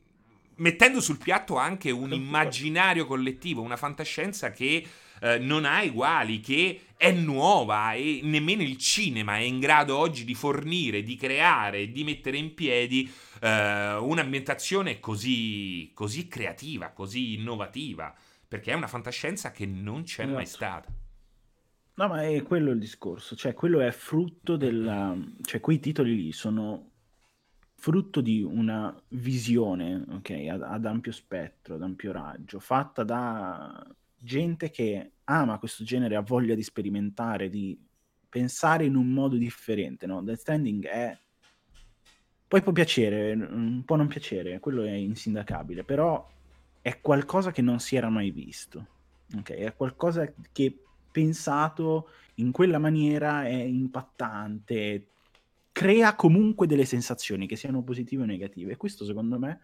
[0.57, 4.85] mettendo sul piatto anche un immaginario collettivo, una fantascienza che
[5.21, 10.25] eh, non ha uguali, che è nuova e nemmeno il cinema è in grado oggi
[10.25, 18.15] di fornire, di creare, di mettere in piedi eh, un'ambientazione così, così creativa, così innovativa,
[18.47, 20.35] perché è una fantascienza che non c'è esatto.
[20.35, 20.93] mai stata.
[21.97, 25.17] No, ma è quello il discorso, cioè quello è frutto della...
[25.43, 26.91] cioè quei titoli lì sono
[27.77, 33.87] frutto di una visione, ok, ad, ad ampio spettro, ad ampio raggio, fatta da
[34.25, 37.79] gente che ama questo genere, ha voglia di sperimentare, di
[38.29, 40.23] pensare in un modo differente, no?
[40.23, 41.17] Death Stranding è...
[42.49, 43.37] Poi può piacere,
[43.85, 46.27] può non piacere, quello è insindacabile, però
[46.81, 48.87] è qualcosa che non si era mai visto,
[49.37, 49.51] ok?
[49.51, 50.79] È qualcosa che
[51.11, 55.07] pensato in quella maniera è impattante,
[55.73, 59.61] crea comunque delle sensazioni che siano positive o negative e questo secondo me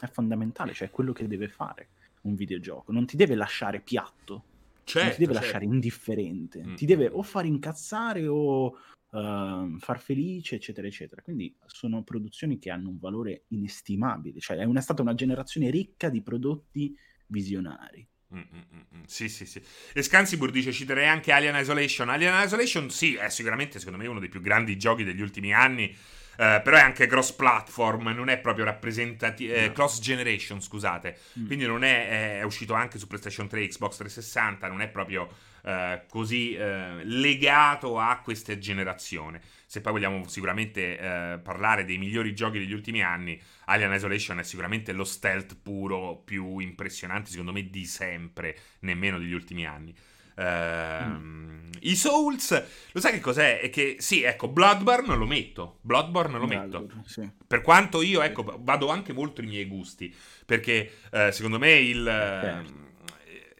[0.00, 1.88] è fondamentale, cioè è quello che deve fare
[2.24, 4.44] un videogioco, non ti deve lasciare piatto,
[4.84, 5.46] certo, non ti deve certo.
[5.46, 6.74] lasciare indifferente, mm.
[6.74, 11.22] ti deve o far incazzare o uh, far felice, eccetera, eccetera.
[11.22, 16.08] Quindi sono produzioni che hanno un valore inestimabile, cioè è una, stata una generazione ricca
[16.08, 16.96] di prodotti
[17.26, 18.06] visionari.
[18.34, 19.02] Mm, mm, mm, mm.
[19.06, 19.62] Sì, sì, sì.
[19.92, 22.08] E Scansibur dice: Citerei anche Alien Isolation.
[22.08, 25.94] Alien Isolation, sì, è sicuramente secondo me uno dei più grandi giochi degli ultimi anni.
[26.36, 31.18] Uh, però è anche cross platform, non è proprio rappresentativo, eh, cross generation, scusate.
[31.38, 31.46] Mm.
[31.46, 35.28] Quindi non è, è, uscito anche su PlayStation 3, Xbox 360, non è proprio
[35.62, 39.40] uh, così uh, legato a questa generazione.
[39.66, 44.92] Se poi vogliamo sicuramente parlare dei migliori giochi degli ultimi anni, Alien Isolation è sicuramente
[44.92, 49.92] lo stealth puro più impressionante, secondo me, di sempre, nemmeno degli ultimi anni.
[50.36, 53.60] Uh, I Souls, lo sai che cos'è?
[53.60, 55.78] È che sì, ecco, Bloodborne lo metto.
[55.82, 56.88] Bloodborne lo metto.
[57.04, 57.28] Sì.
[57.46, 60.14] Per quanto io, ecco, vado anche molto i miei gusti.
[60.44, 62.62] Perché uh, secondo me il.
[62.66, 62.82] Uh,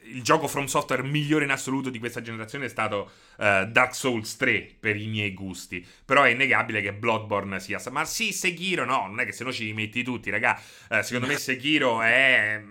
[0.06, 4.36] il gioco From Software migliore in assoluto di questa generazione è stato uh, Dark Souls
[4.36, 5.84] 3 per i miei gusti.
[6.04, 7.80] Però è innegabile che Bloodborne sia.
[7.90, 10.60] Ma sì, Sekiro no, non è che se no ci rimetti tutti, raga.
[10.90, 12.62] Uh, secondo me Sekiro è,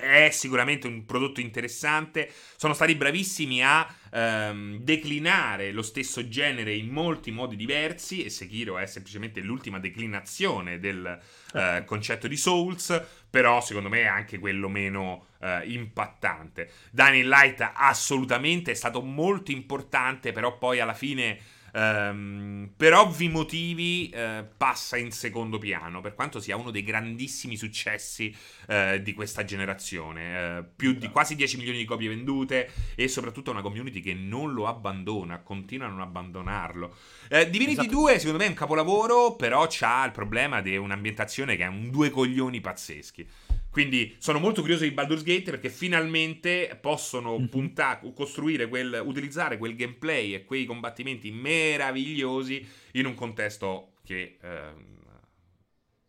[0.00, 2.30] è, sicuramente un prodotto interessante.
[2.56, 8.24] Sono stati bravissimi a um, declinare lo stesso genere in molti modi diversi.
[8.24, 11.18] E Sekiro è semplicemente l'ultima declinazione del
[11.52, 13.02] uh, concetto di Souls.
[13.28, 15.26] Però secondo me è anche quello meno
[15.64, 16.72] impattante.
[16.90, 21.38] Dying Light assolutamente è stato molto importante importante, però poi alla fine...
[21.76, 27.54] Um, per ovvi motivi uh, passa in secondo piano, per quanto sia uno dei grandissimi
[27.54, 28.34] successi
[28.68, 30.58] uh, di questa generazione.
[30.58, 34.54] Uh, più di quasi 10 milioni di copie vendute e soprattutto una community che non
[34.54, 36.96] lo abbandona, continua a non abbandonarlo.
[37.28, 37.90] Divinity esatto.
[37.90, 41.90] 2 secondo me è un capolavoro, però ha il problema di un'ambientazione che è un
[41.90, 43.28] due coglioni pazzeschi.
[43.76, 47.48] Quindi sono molto curioso di Baldur's Gate perché finalmente possono mm-hmm.
[47.48, 54.72] puntare, costruire quel, utilizzare quel gameplay e quei combattimenti meravigliosi in un contesto che eh,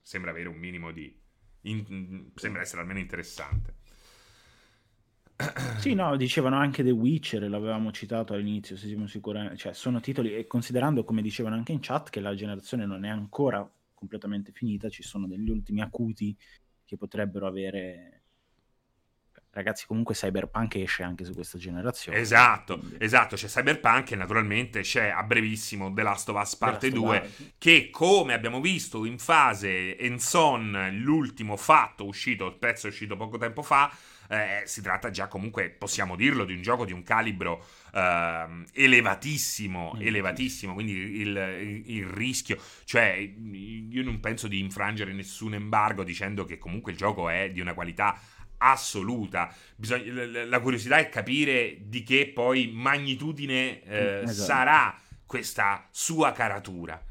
[0.01, 1.13] sembra avere un minimo di...
[1.63, 3.73] In, sembra essere almeno interessante.
[5.79, 10.33] Sì, no, dicevano anche The Witcher, l'avevamo citato all'inizio, se siamo sicuri, cioè sono titoli,
[10.33, 14.87] e considerando come dicevano anche in chat che la generazione non è ancora completamente finita,
[14.87, 16.33] ci sono degli ultimi acuti
[16.87, 18.16] che potrebbero avere
[19.57, 22.97] ragazzi comunque Cyberpunk esce anche su questa generazione esatto quindi...
[22.99, 27.89] esatto c'è Cyberpunk e naturalmente c'è a brevissimo The Last of Us parte 2 che
[27.91, 33.63] come abbiamo visto in fase Enson l'ultimo fatto uscito il pezzo è uscito poco tempo
[33.63, 33.91] fa
[34.29, 39.93] eh, si tratta già comunque possiamo dirlo di un gioco di un calibro uh, elevatissimo,
[39.95, 40.01] mm.
[40.01, 46.43] elevatissimo, quindi il, il, il, rischio, cioè io non penso di infrangere nessun embargo dicendo
[46.45, 48.19] che comunque il gioco è di una qualità
[48.57, 49.53] assoluta.
[49.75, 54.33] Bisogna, la curiosità è capire di che poi magnitudine eh, esatto.
[54.33, 57.01] sarà questa sua caratura.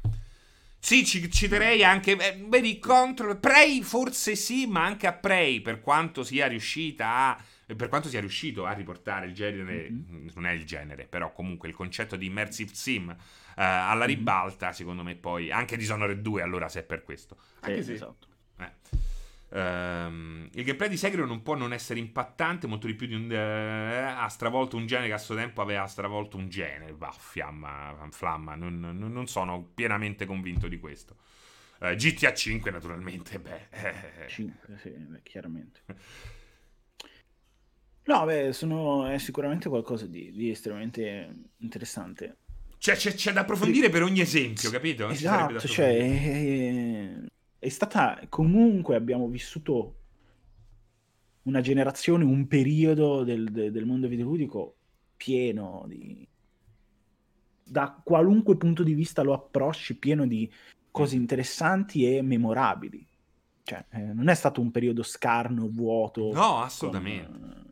[0.79, 5.81] Sì, ci citerei anche, eh, vedi, Control, Prey forse sì, ma anche a Prey, per
[5.81, 7.43] quanto sia riuscita a
[7.75, 10.29] per quanto sia riuscito a riportare il genere, mm-hmm.
[10.35, 13.15] non è il genere, però comunque il concetto di immersive sim uh,
[13.55, 14.07] alla mm-hmm.
[14.07, 17.37] ribalta, secondo me poi, anche Dishonored 2 allora se è per questo.
[17.59, 18.27] Anche eh, se, esatto.
[18.59, 18.71] Eh.
[19.49, 23.29] Um, il gameplay di Sekiro non può non essere impattante, molto di più di un.
[23.29, 26.93] Uh, ha stravolto un genere che a suo tempo aveva stravolto un genere.
[26.93, 28.55] Va, fiamma, flamma.
[28.55, 31.15] Non, non, non sono pienamente convinto di questo.
[31.79, 34.27] Uh, GTA 5, naturalmente, beh.
[34.27, 35.79] 5, sì, beh, chiaramente.
[38.03, 42.37] No, beh, sono, è sicuramente qualcosa di, di estremamente interessante.
[42.79, 45.09] Cioè, c'è, c'è, da approfondire per ogni esempio, capito?
[45.09, 47.15] Esatto, cioè, è,
[47.59, 48.19] è stata...
[48.29, 49.95] Comunque abbiamo vissuto
[51.43, 54.75] una generazione, un periodo del, del mondo videoludico
[55.15, 56.27] pieno di...
[57.63, 60.49] Da qualunque punto di vista lo approcci, pieno di
[60.89, 63.05] cose interessanti e memorabili.
[63.63, 66.31] Cioè, eh, non è stato un periodo scarno, vuoto.
[66.31, 67.29] No, assolutamente.
[67.29, 67.66] Con,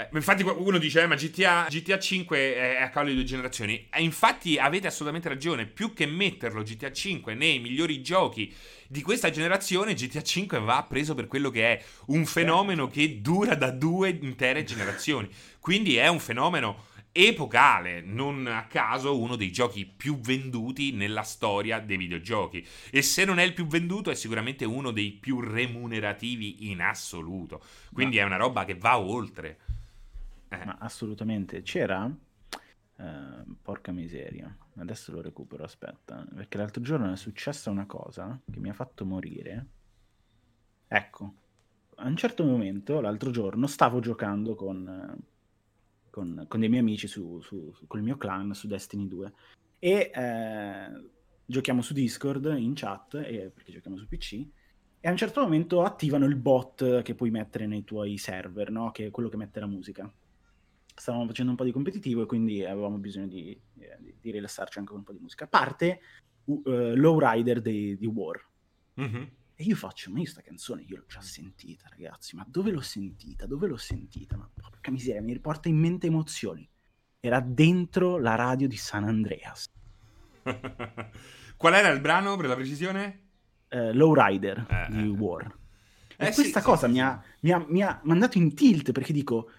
[0.00, 3.88] eh, infatti uno dice, eh, ma GTA, GTA 5 è a cavallo di due generazioni.
[3.90, 8.52] E infatti avete assolutamente ragione, più che metterlo GTA 5 nei migliori giochi
[8.88, 13.54] di questa generazione, GTA 5 va preso per quello che è un fenomeno che dura
[13.54, 15.28] da due intere generazioni.
[15.60, 21.80] Quindi è un fenomeno epocale, non a caso uno dei giochi più venduti nella storia
[21.80, 22.64] dei videogiochi.
[22.90, 27.62] E se non è il più venduto, è sicuramente uno dei più remunerativi in assoluto.
[27.92, 28.22] Quindi ma...
[28.22, 29.58] è una roba che va oltre.
[30.50, 30.64] Eh.
[30.64, 31.62] Ma assolutamente.
[31.62, 32.04] C'era...
[32.96, 34.54] Uh, porca miseria.
[34.76, 36.26] Adesso lo recupero, aspetta.
[36.34, 39.66] Perché l'altro giorno è successa una cosa che mi ha fatto morire.
[40.86, 41.34] Ecco.
[41.96, 45.16] A un certo momento, l'altro giorno, stavo giocando con,
[46.10, 49.32] con, con dei miei amici su, su, su, con il mio clan su Destiny 2
[49.78, 51.10] e eh,
[51.46, 54.46] giochiamo su Discord in chat, e, perché giochiamo su PC,
[55.00, 58.90] e a un certo momento attivano il bot che puoi mettere nei tuoi server, no?
[58.90, 60.10] che è quello che mette la musica
[60.94, 64.90] stavamo facendo un po' di competitivo e quindi avevamo bisogno di, di, di rilassarci anche
[64.90, 65.46] con un po' di musica.
[65.46, 66.00] Parte
[66.44, 66.62] uh,
[66.94, 68.44] Lowrider di, di War.
[68.94, 69.30] Mhm.
[69.54, 72.80] E io faccio, ma io sta canzone io l'ho già sentita, ragazzi, ma dove l'ho
[72.80, 73.46] sentita?
[73.46, 74.36] Dove l'ho sentita?
[74.36, 76.66] Ma porca miseria, mi riporta in mente emozioni.
[77.20, 79.66] Era dentro la radio di San Andreas.
[81.56, 83.20] Qual era il brano per la precisione?
[83.68, 85.08] Eh, Lowrider Eh, di eh.
[85.08, 85.44] War.
[86.16, 88.92] E Eh, questa sì, cosa sì, mi, ha, mi ha- mi ha mandato in tilt
[88.92, 89.50] perché dico,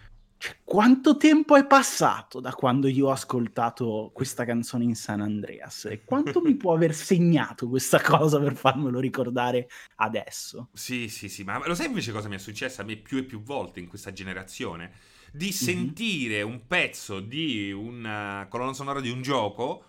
[0.41, 5.85] cioè, quanto tempo è passato da quando io ho ascoltato questa canzone in San Andreas?
[5.85, 9.67] E quanto mi può aver segnato questa cosa per farmelo ricordare
[9.97, 10.69] adesso?
[10.73, 13.23] Sì, sì, sì, ma lo sai invece cosa mi è successo a me più e
[13.25, 14.93] più volte in questa generazione?
[15.31, 15.95] Di Mhm.
[15.95, 19.85] sentire un pezzo di una colonna sonora di un gioco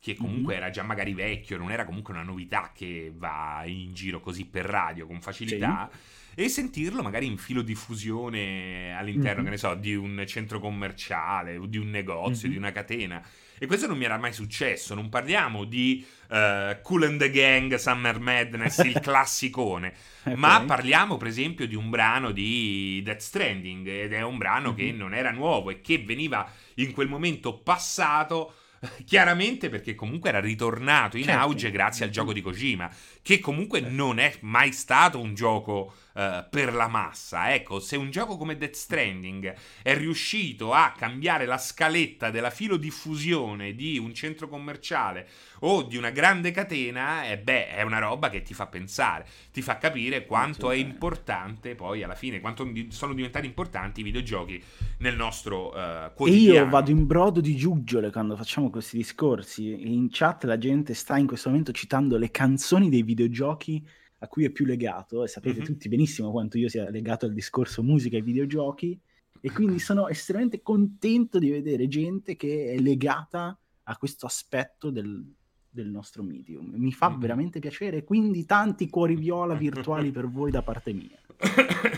[0.00, 0.56] che comunque Mhm.
[0.56, 4.66] era già magari vecchio, non era comunque una novità che va in giro così per
[4.66, 5.88] radio con facilità.
[6.34, 9.44] E sentirlo magari in filo diffusione all'interno, Mhm.
[9.44, 12.52] che ne so, di un centro commerciale, o di un negozio, Mhm.
[12.54, 13.22] di una catena.
[13.56, 14.94] E questo non mi era mai successo.
[14.94, 19.92] Non parliamo di eh, Cool and the Gang, Summer Madness, il classicone.
[20.34, 20.64] Ma Ok?
[20.66, 23.86] parliamo, per esempio, di un brano di Death Stranding.
[23.86, 24.96] Ed è un brano che Mhm.
[24.98, 28.54] non era nuovo e che veniva in quel momento passato.
[29.04, 31.40] Chiaramente perché comunque era ritornato in Certo.
[31.40, 32.90] auge grazie al gioco di Kojima,
[33.22, 37.52] che comunque non è mai stato un gioco eh, per la massa.
[37.52, 43.74] Ecco, se un gioco come Death Stranding è riuscito a cambiare la scaletta della filodiffusione
[43.74, 45.28] di un centro commerciale
[45.60, 49.60] o di una grande catena, eh, beh, è una roba che ti fa pensare, ti
[49.62, 54.62] fa capire quanto è importante poi alla fine, quanto sono diventati importanti i videogiochi
[54.98, 56.64] nel nostro E quotidiano.
[56.66, 59.92] io vado in brodo di giuggiole quando facciamo questi discorsi.
[59.92, 63.84] In chat la gente sta in questo momento citando le canzoni dei videogiochi
[64.24, 65.22] a cui è più legato.
[65.24, 65.64] E sapete Mhm.
[65.64, 68.98] tutti benissimo quanto io sia legato al discorso musica e videogiochi.
[69.40, 75.22] E quindi sono estremamente contento di vedere gente che è legata a questo aspetto del,
[75.68, 76.72] del nostro medium.
[76.76, 77.20] Mi fa Mhm.
[77.20, 78.04] veramente piacere.
[78.04, 81.18] Quindi tanti cuori viola virtuali per voi da parte mia.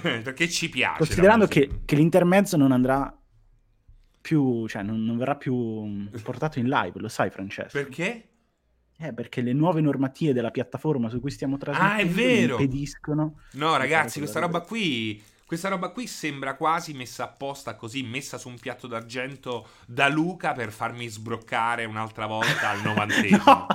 [0.01, 0.99] perché ci piace.
[0.99, 3.17] Considerando che, che l'intermezzo non andrà
[4.21, 7.79] più, cioè non, non verrà più portato in live, lo sai Francesco?
[7.79, 8.29] Perché?
[8.99, 12.53] Eh, perché le nuove normative della piattaforma su cui stiamo trasmettendo Ah, mi vero!
[12.59, 13.35] impediscono.
[13.53, 15.23] No, ragazzi, questa roba qui.
[15.45, 20.53] Questa roba qui sembra quasi messa apposta così, messa su un piatto d'argento da Luca
[20.55, 23.43] per farmi sbroccare un'altra volta al novantesimo.
[23.45, 23.67] No!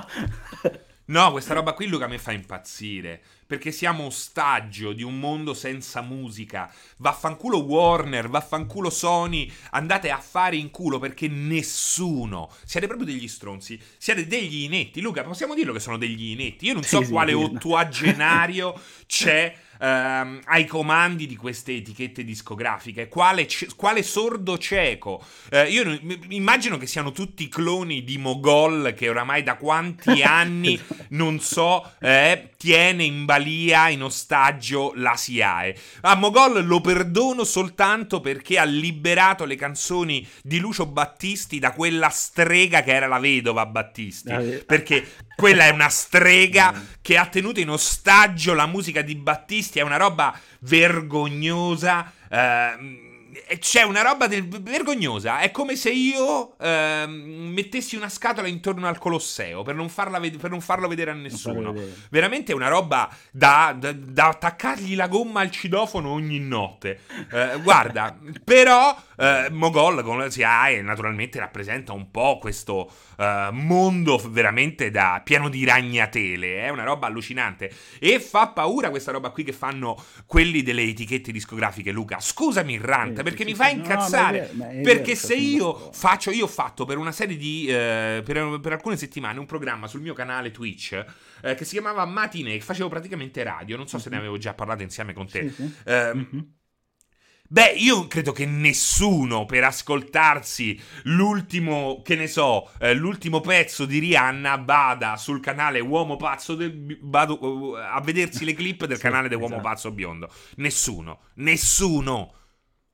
[1.12, 3.20] No, questa roba qui Luca mi fa impazzire.
[3.46, 6.72] Perché siamo ostaggio di un mondo senza musica.
[6.96, 9.52] Vaffanculo Warner, vaffanculo Sony.
[9.72, 12.50] Andate a fare in culo perché nessuno.
[12.64, 13.78] Siete proprio degli stronzi.
[13.98, 15.02] Siete degli inetti.
[15.02, 16.64] Luca, possiamo dirlo che sono degli inetti.
[16.64, 17.36] Io non so Sì, quale sì.
[17.36, 23.08] ottuagenario c'è ehm, ai comandi di queste etichette discografiche.
[23.08, 25.22] Quale, c- quale sordo cieco.
[25.50, 30.80] Eh, io m- immagino che siano tutti cloni di Mogol che oramai da quanti anni
[31.08, 35.76] non so, eh, tiene in balia, in ostaggio la SIAE.
[36.02, 42.08] A Mogol lo perdono soltanto perché ha liberato le canzoni di Lucio Battisti da quella
[42.08, 44.30] strega che era la vedova Battisti.
[44.64, 45.06] Perché
[45.36, 49.96] quella è una strega che ha tenuto in ostaggio la musica di Battisti, è una
[49.96, 52.12] roba vergognosa.
[52.30, 53.11] ehm, e
[53.58, 55.40] c'è una roba del- vergognosa.
[55.40, 60.38] È come se io ehm, mettessi una scatola intorno al Colosseo per non, farla ved-
[60.38, 61.72] per non farlo vedere a nessuno.
[61.72, 61.94] vedere.
[62.10, 67.00] Veramente è una roba da, da- da attaccargli la gomma al cidofono ogni notte.
[67.32, 74.20] Eh, guarda, però eh, Mogol con la SIAE naturalmente rappresenta un po' questo eh, mondo
[74.28, 76.64] veramente da pieno di ragnatele.
[76.64, 77.72] È una roba allucinante.
[77.98, 82.20] E fa paura questa roba qui che fanno quelli delle etichette discografiche, Luca.
[82.20, 83.76] Scusami, Ranta, Sì, perché mi fa sì.
[83.76, 84.38] No, ma è incazzare.
[84.40, 87.36] vero, ma è perché vero, se sono io faccio, io ho fatto per una serie
[87.36, 91.04] di, eh, per, per alcune settimane un programma sul mio canale Twitch
[91.42, 94.20] eh, che si chiamava Matinee, che facevo praticamente radio, non so se ne Mhm.
[94.22, 95.48] avevo già parlato insieme con te.
[95.48, 95.74] Sì, sì.
[95.86, 96.52] Ehm, Mhm.
[97.48, 103.98] Beh, io credo che nessuno per ascoltarsi l'ultimo, che ne so, eh, l'ultimo pezzo di
[103.98, 109.02] Rihanna vada sul canale Uomo Pazzo del, vado, uh, a vedersi le clip del Sì,
[109.02, 109.68] canale dell'Uomo esatto.
[109.68, 110.30] Pazzo Biondo.
[110.56, 112.34] Nessuno, nessuno.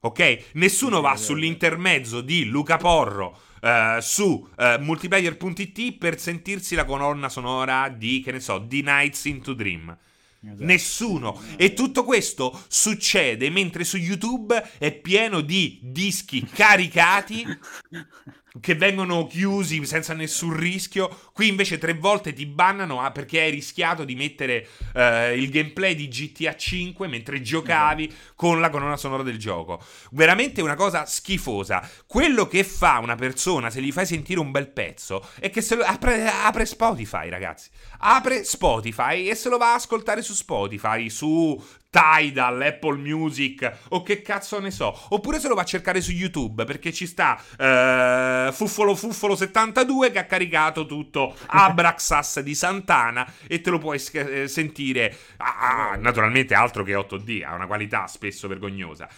[0.00, 0.50] Ok?
[0.52, 7.88] Nessuno va sull'intermezzo di Luca Porro eh, su eh, multiplayer.it per sentirsi la colonna sonora
[7.88, 9.96] di, che ne so, di Nights into Dream.
[10.40, 10.64] Esatto.
[10.64, 11.42] Nessuno.
[11.56, 17.44] E tutto questo succede mentre su YouTube è pieno di dischi caricati.
[18.60, 21.08] che vengono chiusi senza nessun rischio.
[21.32, 25.94] Qui invece tre volte ti bannano ah, perché hai rischiato di mettere uh, il gameplay
[25.94, 28.16] di GTA 5 mentre giocavi mm.
[28.34, 29.82] con la colonna sonora del gioco.
[30.10, 31.88] Veramente una cosa schifosa.
[32.06, 35.76] Quello che fa una persona se gli fai sentire un bel pezzo è che se
[35.76, 37.68] lo, apre, apre Spotify, ragazzi.
[37.98, 41.60] Apre Spotify e se lo va a ascoltare su Spotify, su
[41.90, 44.94] Tidal, Apple Music o che cazzo ne so.
[45.10, 50.10] Oppure se lo va a cercare su YouTube perché ci sta uh, Fuffolo Fuffolo 72
[50.10, 55.16] che ha caricato tutto Abraxas di Santana e te lo puoi eh, sentire.
[55.38, 59.08] Ah, naturalmente altro che 8D, ha una qualità spesso vergognosa.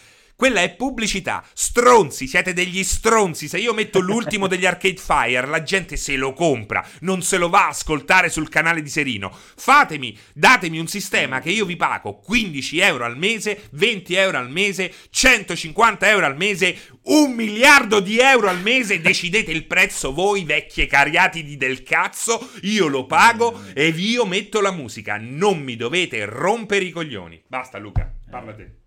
[0.41, 1.45] Quella è pubblicità.
[1.53, 3.47] Stronzi, siete degli stronzi.
[3.47, 7.47] Se io metto l'ultimo degli Arcade Fire, la gente se lo compra, non se lo
[7.47, 9.31] va a ascoltare sul canale di Serino.
[9.31, 14.49] Fatemi, datemi un sistema che io vi pago 15 euro al mese, 20 euro al
[14.49, 18.99] mese, 150 euro al mese, un miliardo di euro al mese.
[18.99, 22.49] Decidete il prezzo voi, vecchie cariatidi del cazzo.
[22.63, 25.19] Io lo pago e io metto la musica.
[25.21, 27.43] Non mi dovete rompere i coglioni.
[27.45, 28.80] Basta, Luca, parla te.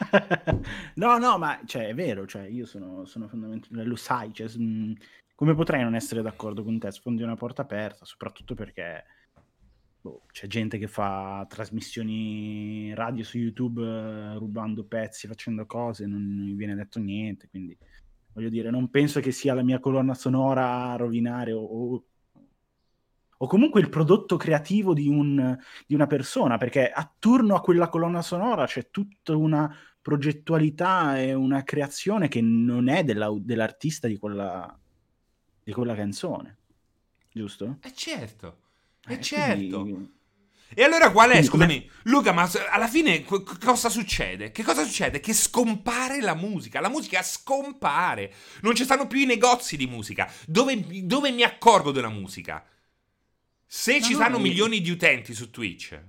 [0.96, 4.94] no, no, ma cioè, è vero, cioè, io sono, sono fondamentalmente, lo sai, cioè, mh,
[5.34, 6.90] come potrei non essere d'accordo con te?
[6.90, 9.04] Sfondi una porta aperta, soprattutto perché
[10.00, 16.22] boh, c'è gente che fa trasmissioni radio su YouTube eh, rubando pezzi, facendo cose, non,
[16.36, 17.76] non mi viene detto niente, quindi
[18.32, 22.04] voglio dire, non penso che sia la mia colonna sonora a rovinare o, o
[23.44, 28.22] o comunque il prodotto creativo di, un, di, una persona, perché attorno a quella colonna
[28.22, 34.78] sonora c'è tutta una progettualità e una creazione che non è della, dell'artista di quella,
[35.62, 36.56] di quella canzone,
[37.30, 37.78] giusto?
[37.82, 38.60] Eh certo,
[39.08, 39.80] eh, eh certo.
[39.82, 40.12] Quindi...
[40.76, 41.88] E allora qual è, scusami.
[42.04, 44.50] Luca, ma alla fine cosa succede?
[44.52, 45.20] Che cosa succede?
[45.20, 48.32] Che scompare la musica, la musica scompare,
[48.62, 50.32] non ci stanno più i negozi di musica.
[50.46, 52.64] Dove, dove mi accorgo della musica?
[53.76, 56.00] Se no, ci saranno no, milioni di utenti su Twitch,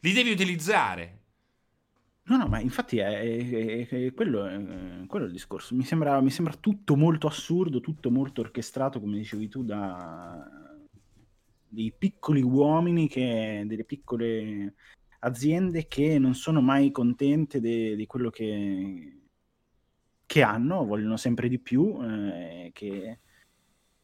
[0.00, 1.20] li devi utilizzare.
[2.24, 5.74] No, no, ma infatti è, è, è, quello, è quello, il discorso.
[5.74, 10.46] Mi sembra, mi sembra, tutto molto assurdo, tutto molto orchestrato, come dicevi tu, da
[11.66, 14.74] dei piccoli uomini, che, delle piccole
[15.20, 19.22] aziende che non sono mai contente di quello che,
[20.26, 23.18] che, hanno, vogliono sempre di più, eh, che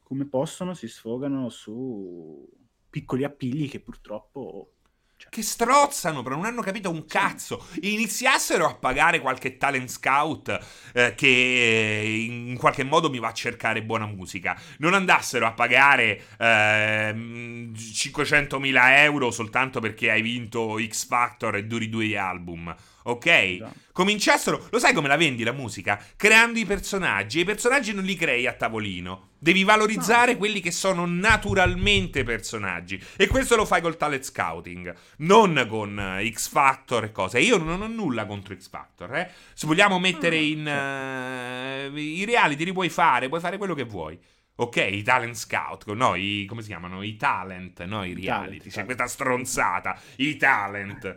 [0.06, 2.48] come possono si sfogano su
[2.88, 4.70] piccoli appigli che purtroppo
[5.16, 5.30] cioè.
[5.30, 7.66] Che strozzano, però non hanno capito un cazzo.
[7.80, 10.58] Iniziassero a pagare qualche talent scout
[10.92, 14.56] eh, che in qualche modo mi va a cercare buona musica.
[14.78, 21.88] Non andassero a pagare eh, 500.000 euro soltanto perché hai vinto X Factor e duri
[21.88, 22.74] due album
[23.06, 23.56] ok?
[23.58, 23.72] Già.
[23.92, 25.98] Cominciassero, lo sai come la vendi la musica?
[26.16, 29.30] Creando i personaggi, e i personaggi non li crei a tavolino.
[29.38, 30.38] Devi valorizzare no.
[30.38, 33.02] quelli che sono naturalmente personaggi.
[33.16, 37.38] E questo lo fai col talent scouting, non con uh, X Factor e cose.
[37.38, 39.30] Io non ho nulla contro X Factor, eh.
[39.54, 44.18] Se vogliamo mettere in uh, i reality li puoi fare, puoi fare quello che vuoi.
[44.58, 47.02] Ok, i talent scout, no, i, come si chiamano?
[47.02, 48.70] I talent, no, i reality.
[48.70, 51.16] C'è questa stronzata, i talent.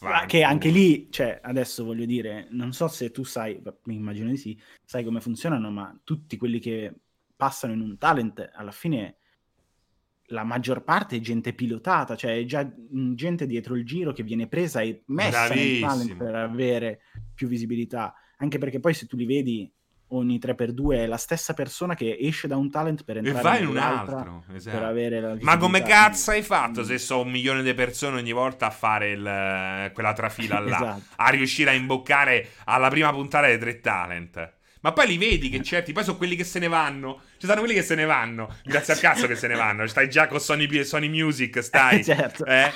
[0.00, 4.28] Ah, che anche lì, cioè, adesso voglio dire, non so se tu sai, mi immagino
[4.28, 6.92] di sì, sai come funzionano, ma tutti quelli che
[7.36, 9.16] passano in un talent, alla fine
[10.30, 12.70] la maggior parte è gente pilotata, cioè è già
[13.14, 15.74] gente dietro il giro che viene presa e messa Bravissimo.
[15.74, 17.00] in talent per avere
[17.34, 18.14] più visibilità.
[18.36, 19.72] Anche perché poi se tu li vedi
[20.10, 23.62] ogni 3x2 è la stessa persona che esce da un talent per entrare e vai
[23.62, 25.38] in un altro esatto.
[25.40, 29.10] ma come cazzo hai fatto se so un milione di persone ogni volta a fare
[29.10, 31.02] il, quella trafila là esatto.
[31.16, 35.62] a riuscire a imboccare alla prima puntata dei tre talent ma poi li vedi che
[35.62, 37.20] certi, poi sono quelli che se ne vanno.
[37.36, 38.56] Ci sono quelli che se ne vanno.
[38.64, 39.86] Grazie al cazzo che se ne vanno.
[39.86, 42.02] Stai già con Sony, Sony Music, stai.
[42.04, 42.46] certo.
[42.46, 42.72] Eh?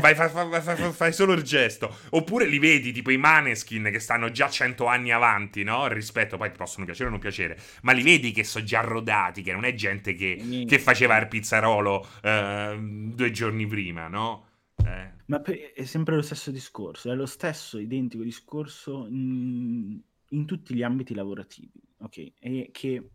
[0.00, 1.94] Vai, fai, fai, fai, fai, solo il gesto.
[2.10, 5.86] Oppure li vedi, tipo i Maneskin, che stanno già 100 anni avanti, no?
[5.88, 7.58] Rispetto, poi ti possono piacere o non piacere.
[7.82, 11.28] Ma li vedi che sono già rodati, che non è gente che, che faceva il
[11.28, 14.46] pizzarolo eh, due giorni prima, no?
[14.86, 15.20] Eh.
[15.26, 19.06] Ma è sempre lo stesso discorso, è lo stesso identico discorso.
[19.08, 20.00] Mh
[20.32, 22.32] in tutti gli ambiti lavorativi, ok?
[22.38, 23.10] E che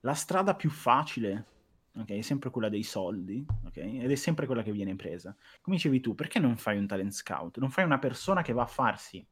[0.00, 1.46] la strada più facile,
[1.96, 3.76] ok, è sempre quella dei soldi, ok?
[3.76, 5.34] Ed è sempre quella che viene presa.
[5.60, 7.58] Come dicevi tu, perché non fai un talent scout?
[7.58, 9.24] Non fai una persona che va a farsi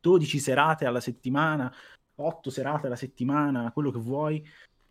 [0.00, 1.72] 12 serate alla settimana,
[2.14, 4.46] 8 serate alla settimana, quello che vuoi,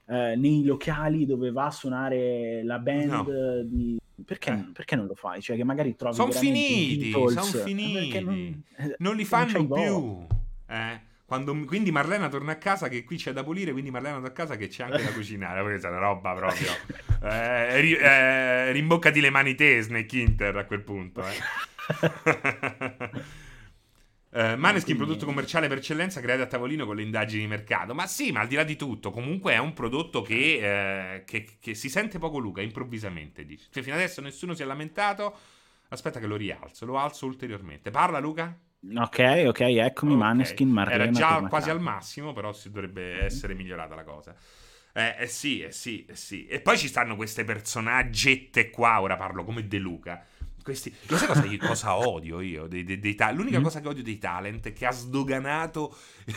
[0.08, 3.64] eh, nei locali dove va a suonare la band no.
[3.64, 3.98] di...
[4.24, 4.72] Perché, eh.
[4.72, 5.42] perché, non lo fai?
[5.42, 6.16] Cioè che magari trovi...
[6.16, 8.22] Sono finiti, sono finiti.
[8.22, 8.64] Non,
[9.00, 10.36] non li fanno non più.
[10.74, 11.14] Eh?
[11.26, 14.32] Quando, quindi Marlena torna a casa che qui c'è da pulire, quindi Marlena torna a
[14.34, 15.64] casa che c'è anche da cucinare.
[15.64, 16.72] Questa è una roba proprio.
[17.26, 21.24] Eh, ri, eh, rimboccati le mani te, Snake Inter, a quel punto.
[21.26, 21.34] Eh.
[24.30, 27.96] Uh, Maneskin, prodotto commerciale per eccellenza, creato a tavolino con le indagini di mercato.
[27.96, 31.58] Ma sì, ma al di là di tutto, comunque è un prodotto che, eh, che,
[31.60, 33.44] che si sente poco Luca, improvvisamente.
[33.44, 33.66] Dici.
[33.72, 35.36] Cioè, fino adesso nessuno si è lamentato.
[35.88, 37.90] Aspetta che lo rialzo, lo alzo ulteriormente.
[37.90, 38.56] Parla Luca?
[38.98, 40.24] Ok, ok, eccomi okay.
[40.24, 41.04] Maneskin, Marlena.
[41.04, 44.36] Era già quasi al massimo, però si dovrebbe essere migliorata la cosa.
[44.94, 46.46] Eh, eh sì, eh sì, eh sì.
[46.46, 50.24] E poi ci stanno queste personaggette qua, ora parlo come De Luca
[50.66, 52.66] questi, lo sai cosa, cosa odio io?
[52.66, 53.64] Dei, dei, dei ta- l'unica mm.
[53.64, 55.96] cosa che odio dei talent è che ha sdoganato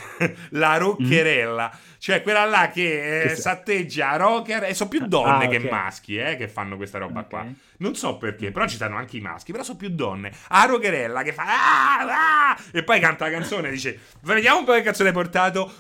[0.50, 1.92] la roccherella, mm.
[1.96, 5.70] cioè quella là che, eh, satteggia rocker e sono più donne ah, che okay.
[5.70, 7.30] maschi eh, che fanno questa roba okay.
[7.30, 7.46] qua.
[7.78, 10.30] Non so perché, però ci stanno anche i maschi, però sono più donne.
[10.48, 14.72] A roccherella che fa ah, ah, e poi canta la canzone dice vediamo un po'
[14.72, 15.72] che cazzo hai portato.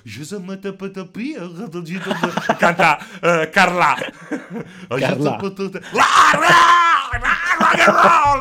[2.56, 3.94] canta uh, Carla.
[4.88, 5.36] Carla
[7.68, 8.40] rock and roll!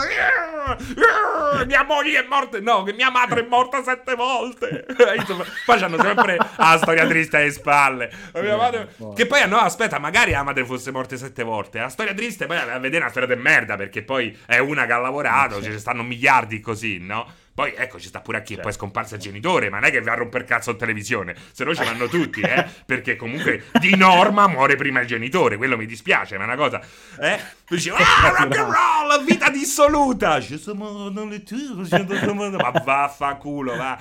[1.66, 4.86] Mia moglie è morta, no, mia madre è morta sette volte.
[5.66, 8.12] poi hanno sempre la storia triste alle spalle.
[8.34, 8.90] Madre...
[9.16, 11.80] Che poi, no, aspetta, magari la madre fosse morta sette volte.
[11.80, 14.94] La storia triste, poi a vedere una storia di merda, perché poi è una che
[14.94, 17.46] ha lavorato, ci stanno miliardi così, no?
[17.58, 18.62] Poi ecco, ci sta pure a chi certo.
[18.62, 21.36] poi è scomparso il genitore, ma non è che va a romper cazzo in televisione,
[21.54, 22.64] se no ce l'hanno tutti, eh?
[22.86, 26.80] Perché comunque di norma muore prima il genitore, quello mi dispiace, ma è una cosa,
[27.20, 27.40] eh?
[27.66, 27.96] Tu dici, ah,
[28.30, 30.40] rock and roll, vita dissoluta!
[32.60, 33.98] Ma vaffanculo, va.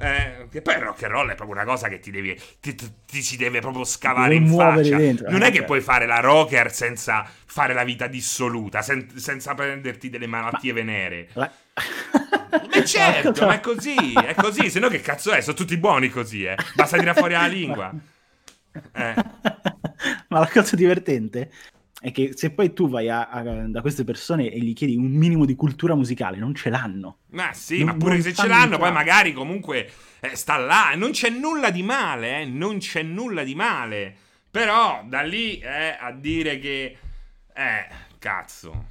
[0.00, 2.74] Eh, che poi il rock and roll è proprio una cosa che ti devi ti,
[2.76, 4.98] ti, ti si deve proprio scavare in faccia.
[4.98, 9.18] Dentro, non eh, è che puoi fare la rocker senza fare la vita dissoluta, sen,
[9.18, 11.28] senza prenderti delle malattie ma, venere.
[11.32, 11.50] La...
[12.50, 15.40] Ma certo, ma è così, è così, se no che cazzo è?
[15.40, 16.56] Sono tutti buoni così, eh.
[16.74, 17.92] Basta tirare fuori la lingua.
[18.92, 19.14] Eh.
[20.28, 21.50] Ma la cosa divertente
[22.00, 25.10] è che se poi tu vai a, a, da queste persone e gli chiedi un
[25.10, 27.18] minimo di cultura musicale, non ce l'hanno.
[27.30, 30.92] Ma sì, non, ma pure se ce l'hanno, poi magari comunque eh, sta là.
[30.94, 34.16] Non c'è nulla di male, eh, non c'è nulla di male.
[34.50, 36.96] Però da lì eh, a dire che...
[37.54, 38.86] Eh, cazzo.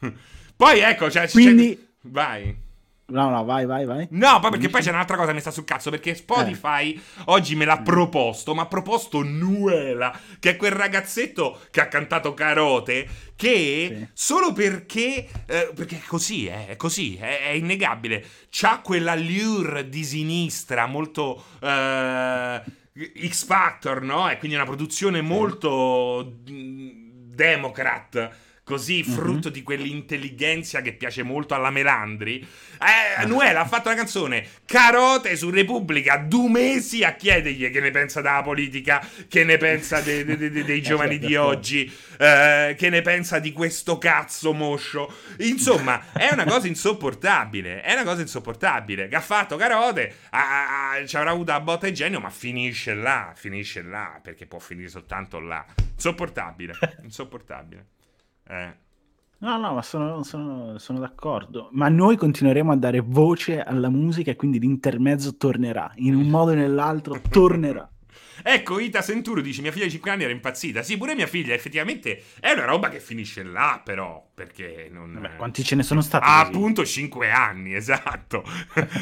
[0.56, 1.28] Poi ecco, cioè...
[1.30, 1.76] Quindi...
[1.76, 2.08] C'è...
[2.08, 2.62] Vai.
[3.06, 4.06] No, no, vai, vai, vai.
[4.12, 5.90] No, poi perché poi c'è un'altra cosa che mi sta sul cazzo.
[5.90, 7.00] Perché Spotify eh.
[7.26, 8.54] oggi me l'ha proposto.
[8.54, 13.06] Ma ha proposto Nuela, che è quel ragazzetto che ha cantato Carote.
[13.36, 14.08] Che sì.
[14.14, 15.28] solo perché.
[15.46, 18.24] Eh, perché è così, eh, è così, è, è innegabile.
[18.48, 21.44] C'ha quella lure di sinistra molto.
[21.60, 22.62] Eh,
[22.96, 24.30] X Factor, no?
[24.30, 26.38] E quindi una produzione molto.
[27.34, 28.30] Democrat
[28.64, 29.12] così mhm.
[29.12, 29.52] frutto mm-hmm.
[29.52, 32.40] di quell'intelligenza che piace molto alla Melandri.
[32.40, 33.26] Eh, ah.
[33.26, 38.20] Noel ha fatto una canzone carote su Repubblica, due mesi a chiedergli che ne pensa
[38.22, 43.02] della politica, che ne pensa de, de, de, dei giovani di oggi, eh, che ne
[43.02, 45.14] pensa di questo cazzo moscio.
[45.40, 49.08] Insomma, è una cosa insopportabile, è una cosa insopportabile.
[49.08, 52.94] Che ha fatto carote, ha, ha, ci avrà avuto la botta di genio, ma finisce
[52.94, 55.64] là, finisce là, perché può finire soltanto là.
[55.94, 57.86] Insopportabile, insopportabile.
[58.46, 58.82] Eh.
[59.38, 61.68] No, no, ma sono, sono, sono, d'accordo.
[61.72, 65.92] Ma noi continueremo a dare voce alla musica e quindi l'intermezzo tornerà.
[65.96, 67.88] In un modo o nell'altro tornerà.
[68.42, 70.82] Ecco, Ita Senturo dice: Mia figlia di 5 anni era impazzita.
[70.82, 74.26] Sì, pure mia figlia, effettivamente è una roba che finisce là, però.
[74.34, 75.18] Perché non.
[75.20, 76.24] Beh, quanti ce ne sono stati?
[76.26, 78.44] Ah, appunto 5 anni, esatto.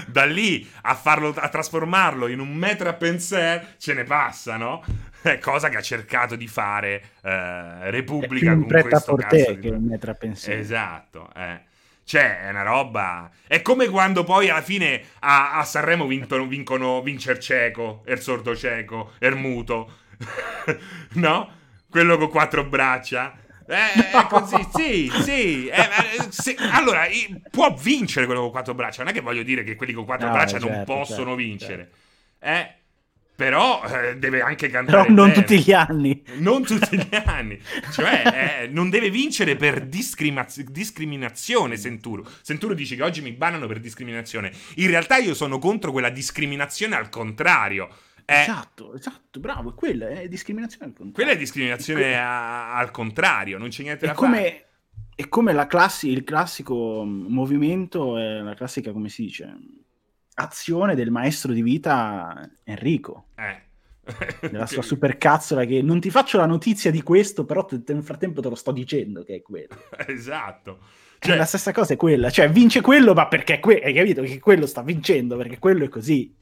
[0.08, 4.82] da lì a farlo, a trasformarlo in un metro a penser, ce ne passa, no?
[5.40, 9.98] cosa che ha cercato di fare eh, Repubblica con questo cazzo che di...
[10.00, 10.60] a pensiero.
[10.60, 11.70] Esatto, eh.
[12.04, 13.30] Cioè, è una roba.
[13.46, 18.20] È come quando poi alla fine a, a Sanremo vincono, vincono vince il cieco, il
[18.20, 19.98] sordo cieco, il muto.
[21.14, 21.50] no?
[21.88, 23.38] Quello con quattro braccia.
[23.66, 25.68] Eh, è così, sì, sì.
[25.68, 25.88] Eh,
[26.30, 27.06] se, allora,
[27.50, 29.02] può vincere quello con quattro braccia.
[29.02, 31.34] Non è che voglio dire che quelli con quattro no, braccia certo, non possono certo,
[31.36, 31.90] vincere.
[32.40, 32.44] Certo.
[32.44, 32.81] Eh,
[33.42, 35.02] però eh, deve anche cantare.
[35.02, 35.40] Però non bene.
[35.40, 36.22] tutti gli anni.
[36.36, 37.58] Non tutti gli anni.
[37.90, 41.76] cioè, eh, non deve vincere per discrima- discriminazione.
[41.76, 42.24] Senturo.
[42.42, 44.52] Senturo dice che oggi mi bannano per discriminazione.
[44.76, 47.88] In realtà io sono contro quella discriminazione al contrario.
[48.24, 51.12] Eh, esatto, esatto, bravo, quella è discriminazione al contrario.
[51.12, 54.66] Quella è discriminazione a- al contrario, non c'è niente da è come, fare.
[55.16, 59.52] È come classi- il classico movimento, la classica, come si dice,
[60.34, 63.26] azione del maestro di vita Enrico.
[63.36, 63.70] Eh.
[64.50, 68.40] Nella sua supercazzola che non ti faccio la notizia di questo, però te- nel frattempo
[68.40, 69.76] te lo sto dicendo che è quello.
[70.06, 70.78] esatto.
[71.18, 74.40] Cioè, la stessa cosa è quella, cioè vince quello, ma perché que- hai capito che
[74.40, 76.34] quello sta vincendo, perché quello è così.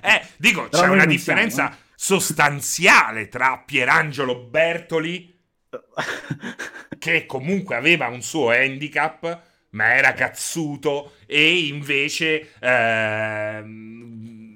[0.00, 1.92] Eh, dico, Però c'è una differenza siamo, eh.
[1.96, 5.36] sostanziale tra Pierangelo Bertoli,
[6.98, 12.52] che comunque aveva un suo handicap, ma era cazzuto, e invece...
[12.60, 14.48] ehm,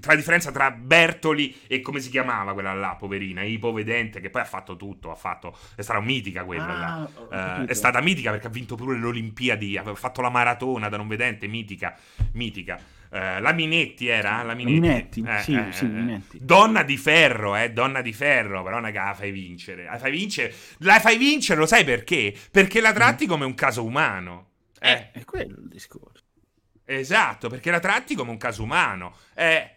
[0.00, 4.42] tra la differenza tra Bertoli e come si chiamava quella là, poverina, ipovedente, che poi
[4.42, 7.70] ha fatto tutto, ha fatto, è stata mitica quella Ah, capito.
[7.70, 11.06] è stata mitica perché ha vinto pure le Olimpiadi, ha fatto la maratona da non
[11.06, 11.96] vedente, mitica,
[12.32, 12.80] mitica.
[13.12, 14.42] Eh, la Minetti era?
[14.42, 15.88] La Minetti, Minetti, Eh, sì, eh, sì, eh.
[15.88, 16.38] Minetti.
[16.40, 19.84] Donna di ferro, eh, donna di ferro, però che la fai vincere.
[19.84, 22.34] La fai vincere, la fai vincere, lo sai perché?
[22.50, 24.51] Perché la tratti come un caso umano.
[24.82, 26.22] Eh, È quello il discorso.
[26.84, 29.16] esatto, perché la tratti come un caso umano.
[29.34, 29.76] Eh,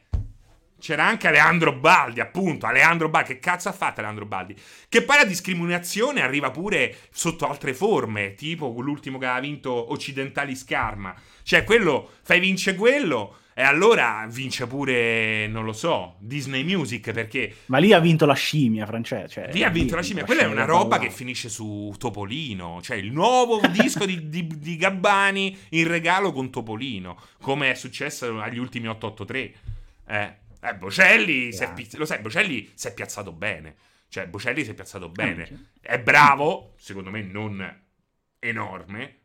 [0.78, 2.66] c'era anche Aleandro Baldi, appunto.
[2.66, 4.56] Aleandro Baldi, che cazzo ha fatto Aleandro Baldi?
[4.90, 10.56] Che poi la discriminazione arriva pure sotto altre forme, tipo l'ultimo che ha vinto Occidentali
[10.56, 11.16] Scarma.
[11.44, 17.56] Cioè, quello, fai vince quello, e allora vince pure, non lo so, Disney Music, perché
[17.68, 19.30] Ma lì ha vinto la scimmia, Francesco.
[19.30, 20.26] Cioè, lì ha vinto la scimmia.
[20.26, 22.82] Quella è una roba che finisce su Topolino.
[22.82, 28.42] Cioè, il nuovo disco di, di, di Gabbani in regalo con Topolino, come è successo
[28.42, 29.54] agli ultimi 883.
[30.06, 30.36] Eh.
[30.60, 33.76] Eh, Bocelli, si è lo sai, Bocelli si è piazzato bene.
[34.10, 35.70] Cioè, Bocelli si è piazzato bene.
[35.80, 37.84] È bravo, secondo me non
[38.38, 39.20] enorme,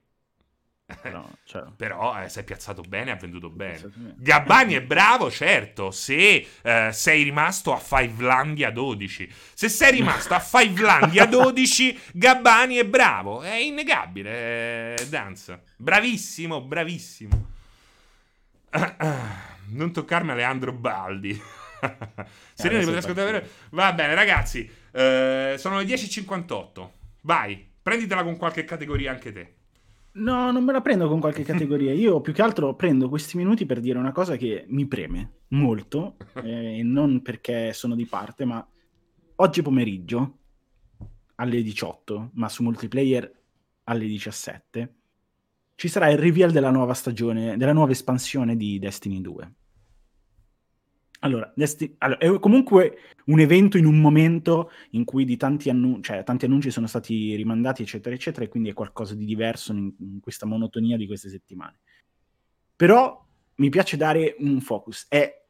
[1.00, 3.90] Però, cioè, però eh, è piazzato bene, ha venduto bene.
[4.16, 9.32] Gabbani è bravo, certo, se eh, sei rimasto a Fivelandia 12.
[9.54, 15.60] Se sei rimasto a Fivelandia 12, Gabbani è bravo, è innegabile, è Danza.
[15.76, 17.48] Bravissimo, bravissimo.
[19.72, 21.30] Non toccarmi Aleandro Baldi.
[22.54, 23.50] Serena, adesso potete ascoltare?
[23.70, 26.88] Va bene, ragazzi, eh, sono le 10.58.
[27.22, 29.54] Vai, prenditela con qualche categoria anche te.
[30.12, 31.92] No, non me la prendo con qualche categoria.
[31.92, 36.16] Io più che altro prendo questi minuti per dire una cosa che mi preme molto,
[36.42, 38.66] eh, non perché sono di parte, ma
[39.36, 40.38] oggi pomeriggio
[41.36, 43.32] alle 18, ma su multiplayer
[43.84, 44.94] alle 17,
[45.74, 49.54] ci sarà il reveal della nuova stagione, della nuova espansione di Destiny 2.
[51.20, 56.02] Allora, Desti- allora, è comunque un evento in un momento in cui di tanti, annu-
[56.02, 59.92] cioè, tanti annunci sono stati rimandati, eccetera, eccetera, e quindi è qualcosa di diverso in,
[59.98, 61.80] in questa monotonia di queste settimane.
[62.74, 63.22] Però
[63.56, 65.06] mi piace dare un focus.
[65.08, 65.40] È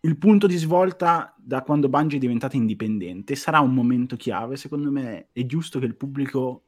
[0.00, 3.36] il punto di svolta da quando Bungie è diventata indipendente.
[3.36, 4.56] Sarà un momento chiave.
[4.56, 6.64] Secondo me è giusto che il pubblico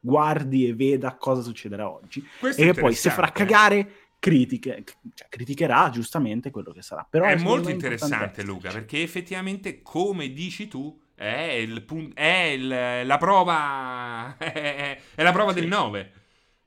[0.00, 2.24] guardi e veda cosa succederà oggi.
[2.38, 4.82] Questo E poi se farà cagare, critiche,
[5.14, 7.06] cioè, criticherà giustamente quello che sarà.
[7.08, 11.28] Però è molto interessante, Luca, perché effettivamente, come dici tu, è,
[11.60, 14.36] il pun- è il- la prova.
[14.38, 15.60] È, la prova Sì.
[15.60, 16.12] del 9.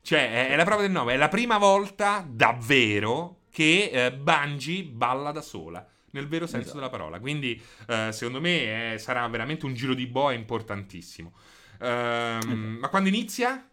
[0.01, 1.13] Cioè, è, è la prova del 9.
[1.13, 5.85] È la prima volta davvero che eh, Bungie balla da sola.
[6.11, 6.77] Nel vero senso Esatto.
[6.79, 7.19] della parola.
[7.19, 11.33] Quindi, eh, secondo me, eh, sarà veramente un giro di boa importantissimo.
[11.81, 12.79] Ehm, Esatto.
[12.79, 13.63] Ma quando inizia?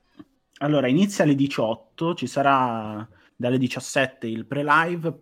[0.59, 3.07] Allora, inizia alle 18, ci sarà
[3.37, 5.15] dalle 17 il pre-live.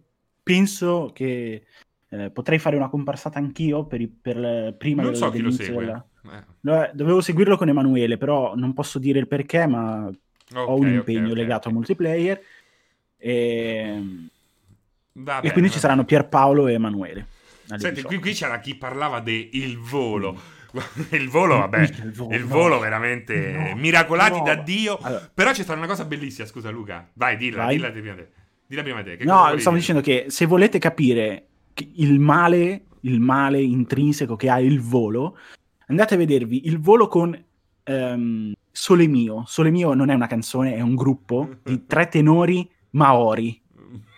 [0.43, 1.67] Penso che
[2.09, 5.51] eh, potrei fare una comparsata anch'io per, i- per- prima non del- so chi lo
[5.51, 5.85] segue.
[5.85, 6.07] della-
[6.63, 10.81] Eh, eh, dovevo seguirlo con Emanuele, però non posso dire il perché, ma ho ok,
[10.81, 11.75] un impegno ok, legato ok.
[11.75, 12.41] a multiplayer.
[13.17, 14.03] E,
[15.17, 17.27] Va e bene, quindi ci saranno Pierpaolo e Emanuele.
[17.67, 18.09] Senti, 18.
[18.09, 20.39] qui, qui c'era chi parlava del volo.
[21.13, 22.47] Il volo, vabbè, Il volo, il no.
[22.49, 24.45] volo veramente No, miracolati no.
[24.45, 24.99] da Dio.
[25.01, 27.09] Allora, Però c'è stata una cosa bellissima, scusa Luca.
[27.15, 27.77] Vai, dilla, Vai.
[27.77, 28.29] dilla prima te.
[28.67, 29.17] Dilla prima te.
[29.17, 31.47] Che No, stavo dicendo che se volete capire
[31.97, 35.37] il male, il male intrinseco che ha il volo,
[35.87, 37.41] andate a vedervi il volo con
[37.85, 39.45] ehm, Sole Mio.
[39.47, 43.61] Sole Mio non è una canzone, è un gruppo di tre tenori maori.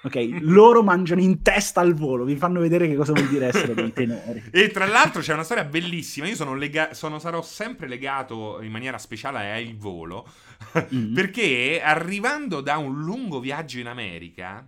[0.06, 3.74] Ok, loro mangiano in testa al volo, vi fanno vedere che cosa vuol dire essere
[3.74, 4.40] dei tenori.
[4.52, 6.28] E tra l'altro c'è una storia bellissima.
[6.28, 10.24] Io sono lega- sono- sarò sempre legato in maniera speciale al volo.
[10.94, 11.12] Mm.
[11.14, 14.64] Perché arrivando da un lungo viaggio in America,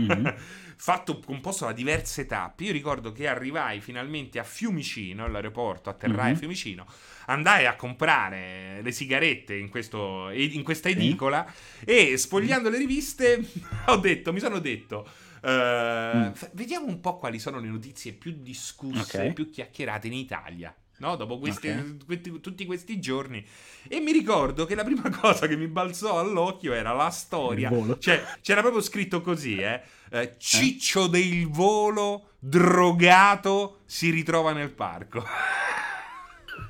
[0.00, 0.26] Mm.
[0.82, 6.32] fatto composto da diverse tappe, io ricordo che arrivai finalmente a Fiumicino, all'aeroporto, atterrai a
[6.32, 6.38] Mhm.
[6.38, 6.86] Fiumicino,
[7.26, 11.46] andai a comprare le sigarette in, questo, in questa edicola
[11.84, 13.40] e sfogliando le riviste
[13.86, 15.06] ho detto, mi sono detto...
[15.44, 15.50] eh,
[16.14, 16.30] Mm.
[16.52, 19.32] Vediamo un po' quali sono le notizie più discusse, Ok.
[19.34, 21.16] più chiacchierate in Italia no?
[21.16, 21.96] Dopo questi, okay.
[22.06, 23.44] questi, tutti questi giorni.
[23.88, 27.70] E mi ricordo che la prima cosa che mi balzò all'occhio era la storia.
[27.98, 29.82] Cioè, c'era proprio scritto così, eh.
[30.10, 31.08] eh Ciccio eh?
[31.10, 35.24] del volo drogato si ritrova nel parco.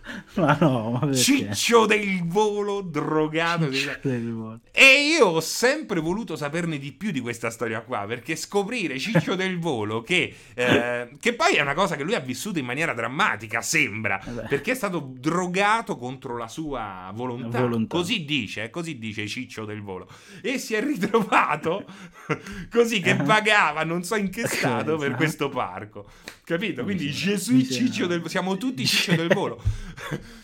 [0.35, 3.69] Ma no, ma Ciccio del volo drogato.
[4.03, 4.61] Del volo.
[4.71, 9.35] E io ho sempre voluto saperne di più di questa storia qua, perché scoprire Ciccio
[9.35, 12.95] del volo, che, eh, che, poi è una cosa che lui ha vissuto in maniera
[12.95, 14.49] drammatica, sembra, Vabbè.
[14.49, 17.61] perché è stato drogato contro la sua volontà.
[17.61, 17.97] volontà.
[17.97, 20.09] Così dice, così dice Ciccio del volo.
[20.41, 21.85] E si è ritrovato
[22.71, 26.07] così che pagava, non so in che stato, per questo parco.
[26.45, 26.83] Capito?
[26.83, 29.63] Quindi Gesù Ciccio del volo, siamo tutti Ciccio del volo.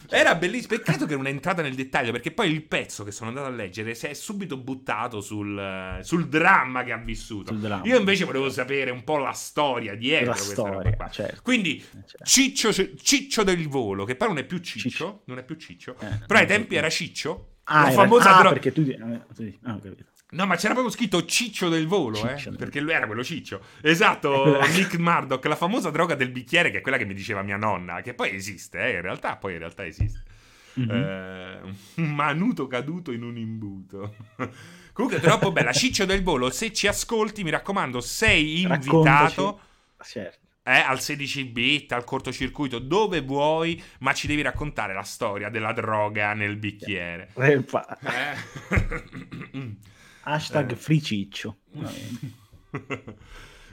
[0.08, 0.76] Era bellissimo.
[0.76, 3.50] Peccato che non è entrata nel dettaglio, perché poi il pezzo che sono andato a
[3.50, 7.52] leggere si è subito buttato sul, sul dramma che ha vissuto.
[7.82, 11.08] Io invece volevo sapere un po' la storia dietro la storia.
[11.10, 11.40] Certo.
[11.42, 12.24] Quindi, eh, certo.
[12.24, 15.22] Ciccio, Ciccio, del volo, che poi non è più Ciccio, Ciccio.
[15.26, 17.54] non è più Ciccio, eh, però ai tempi era Ciccio.
[17.64, 18.86] Ah, la famosa ah, dro- perché tu...
[18.98, 20.06] Ah, ho capito.
[20.30, 23.24] No, ma c'era proprio scritto Ciccio del volo, eh, Ciccio eh, perché lui era quello
[23.24, 23.62] Ciccio.
[23.80, 27.56] Esatto, Nick Murdoch, la famosa droga del bicchiere, che è quella che mi diceva mia
[27.56, 30.22] nonna, che poi esiste, eh, in realtà, poi in realtà esiste.
[30.78, 30.90] Mm-hmm.
[30.90, 31.60] Eh,
[31.94, 34.16] un manuto caduto in un imbuto.
[34.92, 35.72] Comunque, troppo bella.
[35.72, 39.60] Ciccio del volo, se ci ascolti, mi raccomando, sei invitato.
[40.02, 40.46] Certo.
[40.62, 45.72] Eh, al 16 bit, al cortocircuito, dove vuoi, ma ci devi raccontare la storia della
[45.72, 47.30] droga nel bicchiere.
[47.36, 47.64] Eh.
[50.28, 50.76] Hashtag eh.
[50.76, 51.56] friciccio.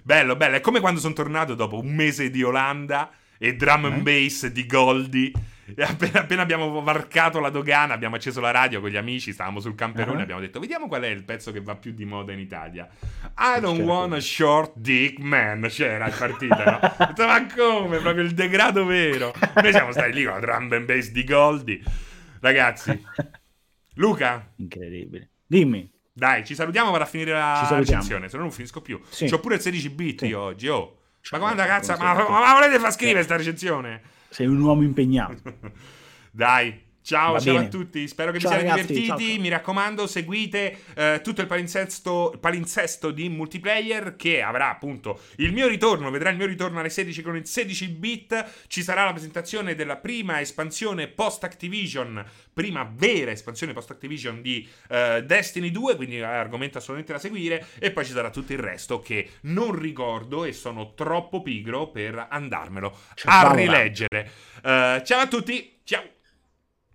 [0.02, 0.56] bello, bello.
[0.56, 4.02] È come quando sono tornato dopo un mese di Olanda e drum and eh?
[4.02, 5.32] bass di Goldie.
[5.76, 9.60] E appena, appena, abbiamo varcato la dogana, abbiamo acceso la radio con gli amici, stavamo
[9.60, 10.22] sul camperone, uh-huh.
[10.22, 12.88] abbiamo detto vediamo qual è il pezzo che va più di moda in Italia.
[13.36, 16.80] I don't want a short dick man, c'era il partito, no?
[17.26, 17.98] ma come?
[17.98, 19.34] Proprio il degrado vero.
[19.56, 21.82] Noi siamo stati lì con la drum and bass di Goldie.
[22.40, 23.04] Ragazzi,
[23.96, 24.54] Luca?
[24.58, 25.32] Incredibile.
[25.48, 25.94] Dimmi.
[26.18, 29.02] Dai, ci salutiamo per finire la recensione, se no non finisco più.
[29.10, 29.28] Sì.
[29.28, 30.28] C'ho pure il 16 bit sì.
[30.28, 31.00] io oggi, oh.
[31.32, 34.02] Ma quando cazzo, ma, ma, ma volete far scrivere sta recensione?
[34.30, 35.42] Sei un uomo impegnato.
[36.32, 39.30] Dai, Ciao, ciao a tutti, spero che ciao, vi siate ragazzi, divertiti.
[39.34, 39.42] Ciao.
[39.42, 45.68] Mi raccomando, seguite eh, tutto il palinsesto, palinsesto, di multiplayer che avrà appunto il mio
[45.68, 46.10] ritorno.
[46.10, 48.46] Vedrà il mio ritorno alle 16 con il 16 bit.
[48.66, 54.68] Ci sarà la presentazione della prima espansione post Activision, prima vera espansione post Activision di
[54.90, 55.98] eh, Destiny 2.
[55.98, 57.68] Quindi argomento assolutamente da seguire.
[57.78, 62.26] E poi ci sarà tutto il resto che non ricordo e sono troppo pigro per
[62.32, 64.32] andarmelo a rileggere.
[64.64, 66.14] Uh, ciao a tutti, ciao.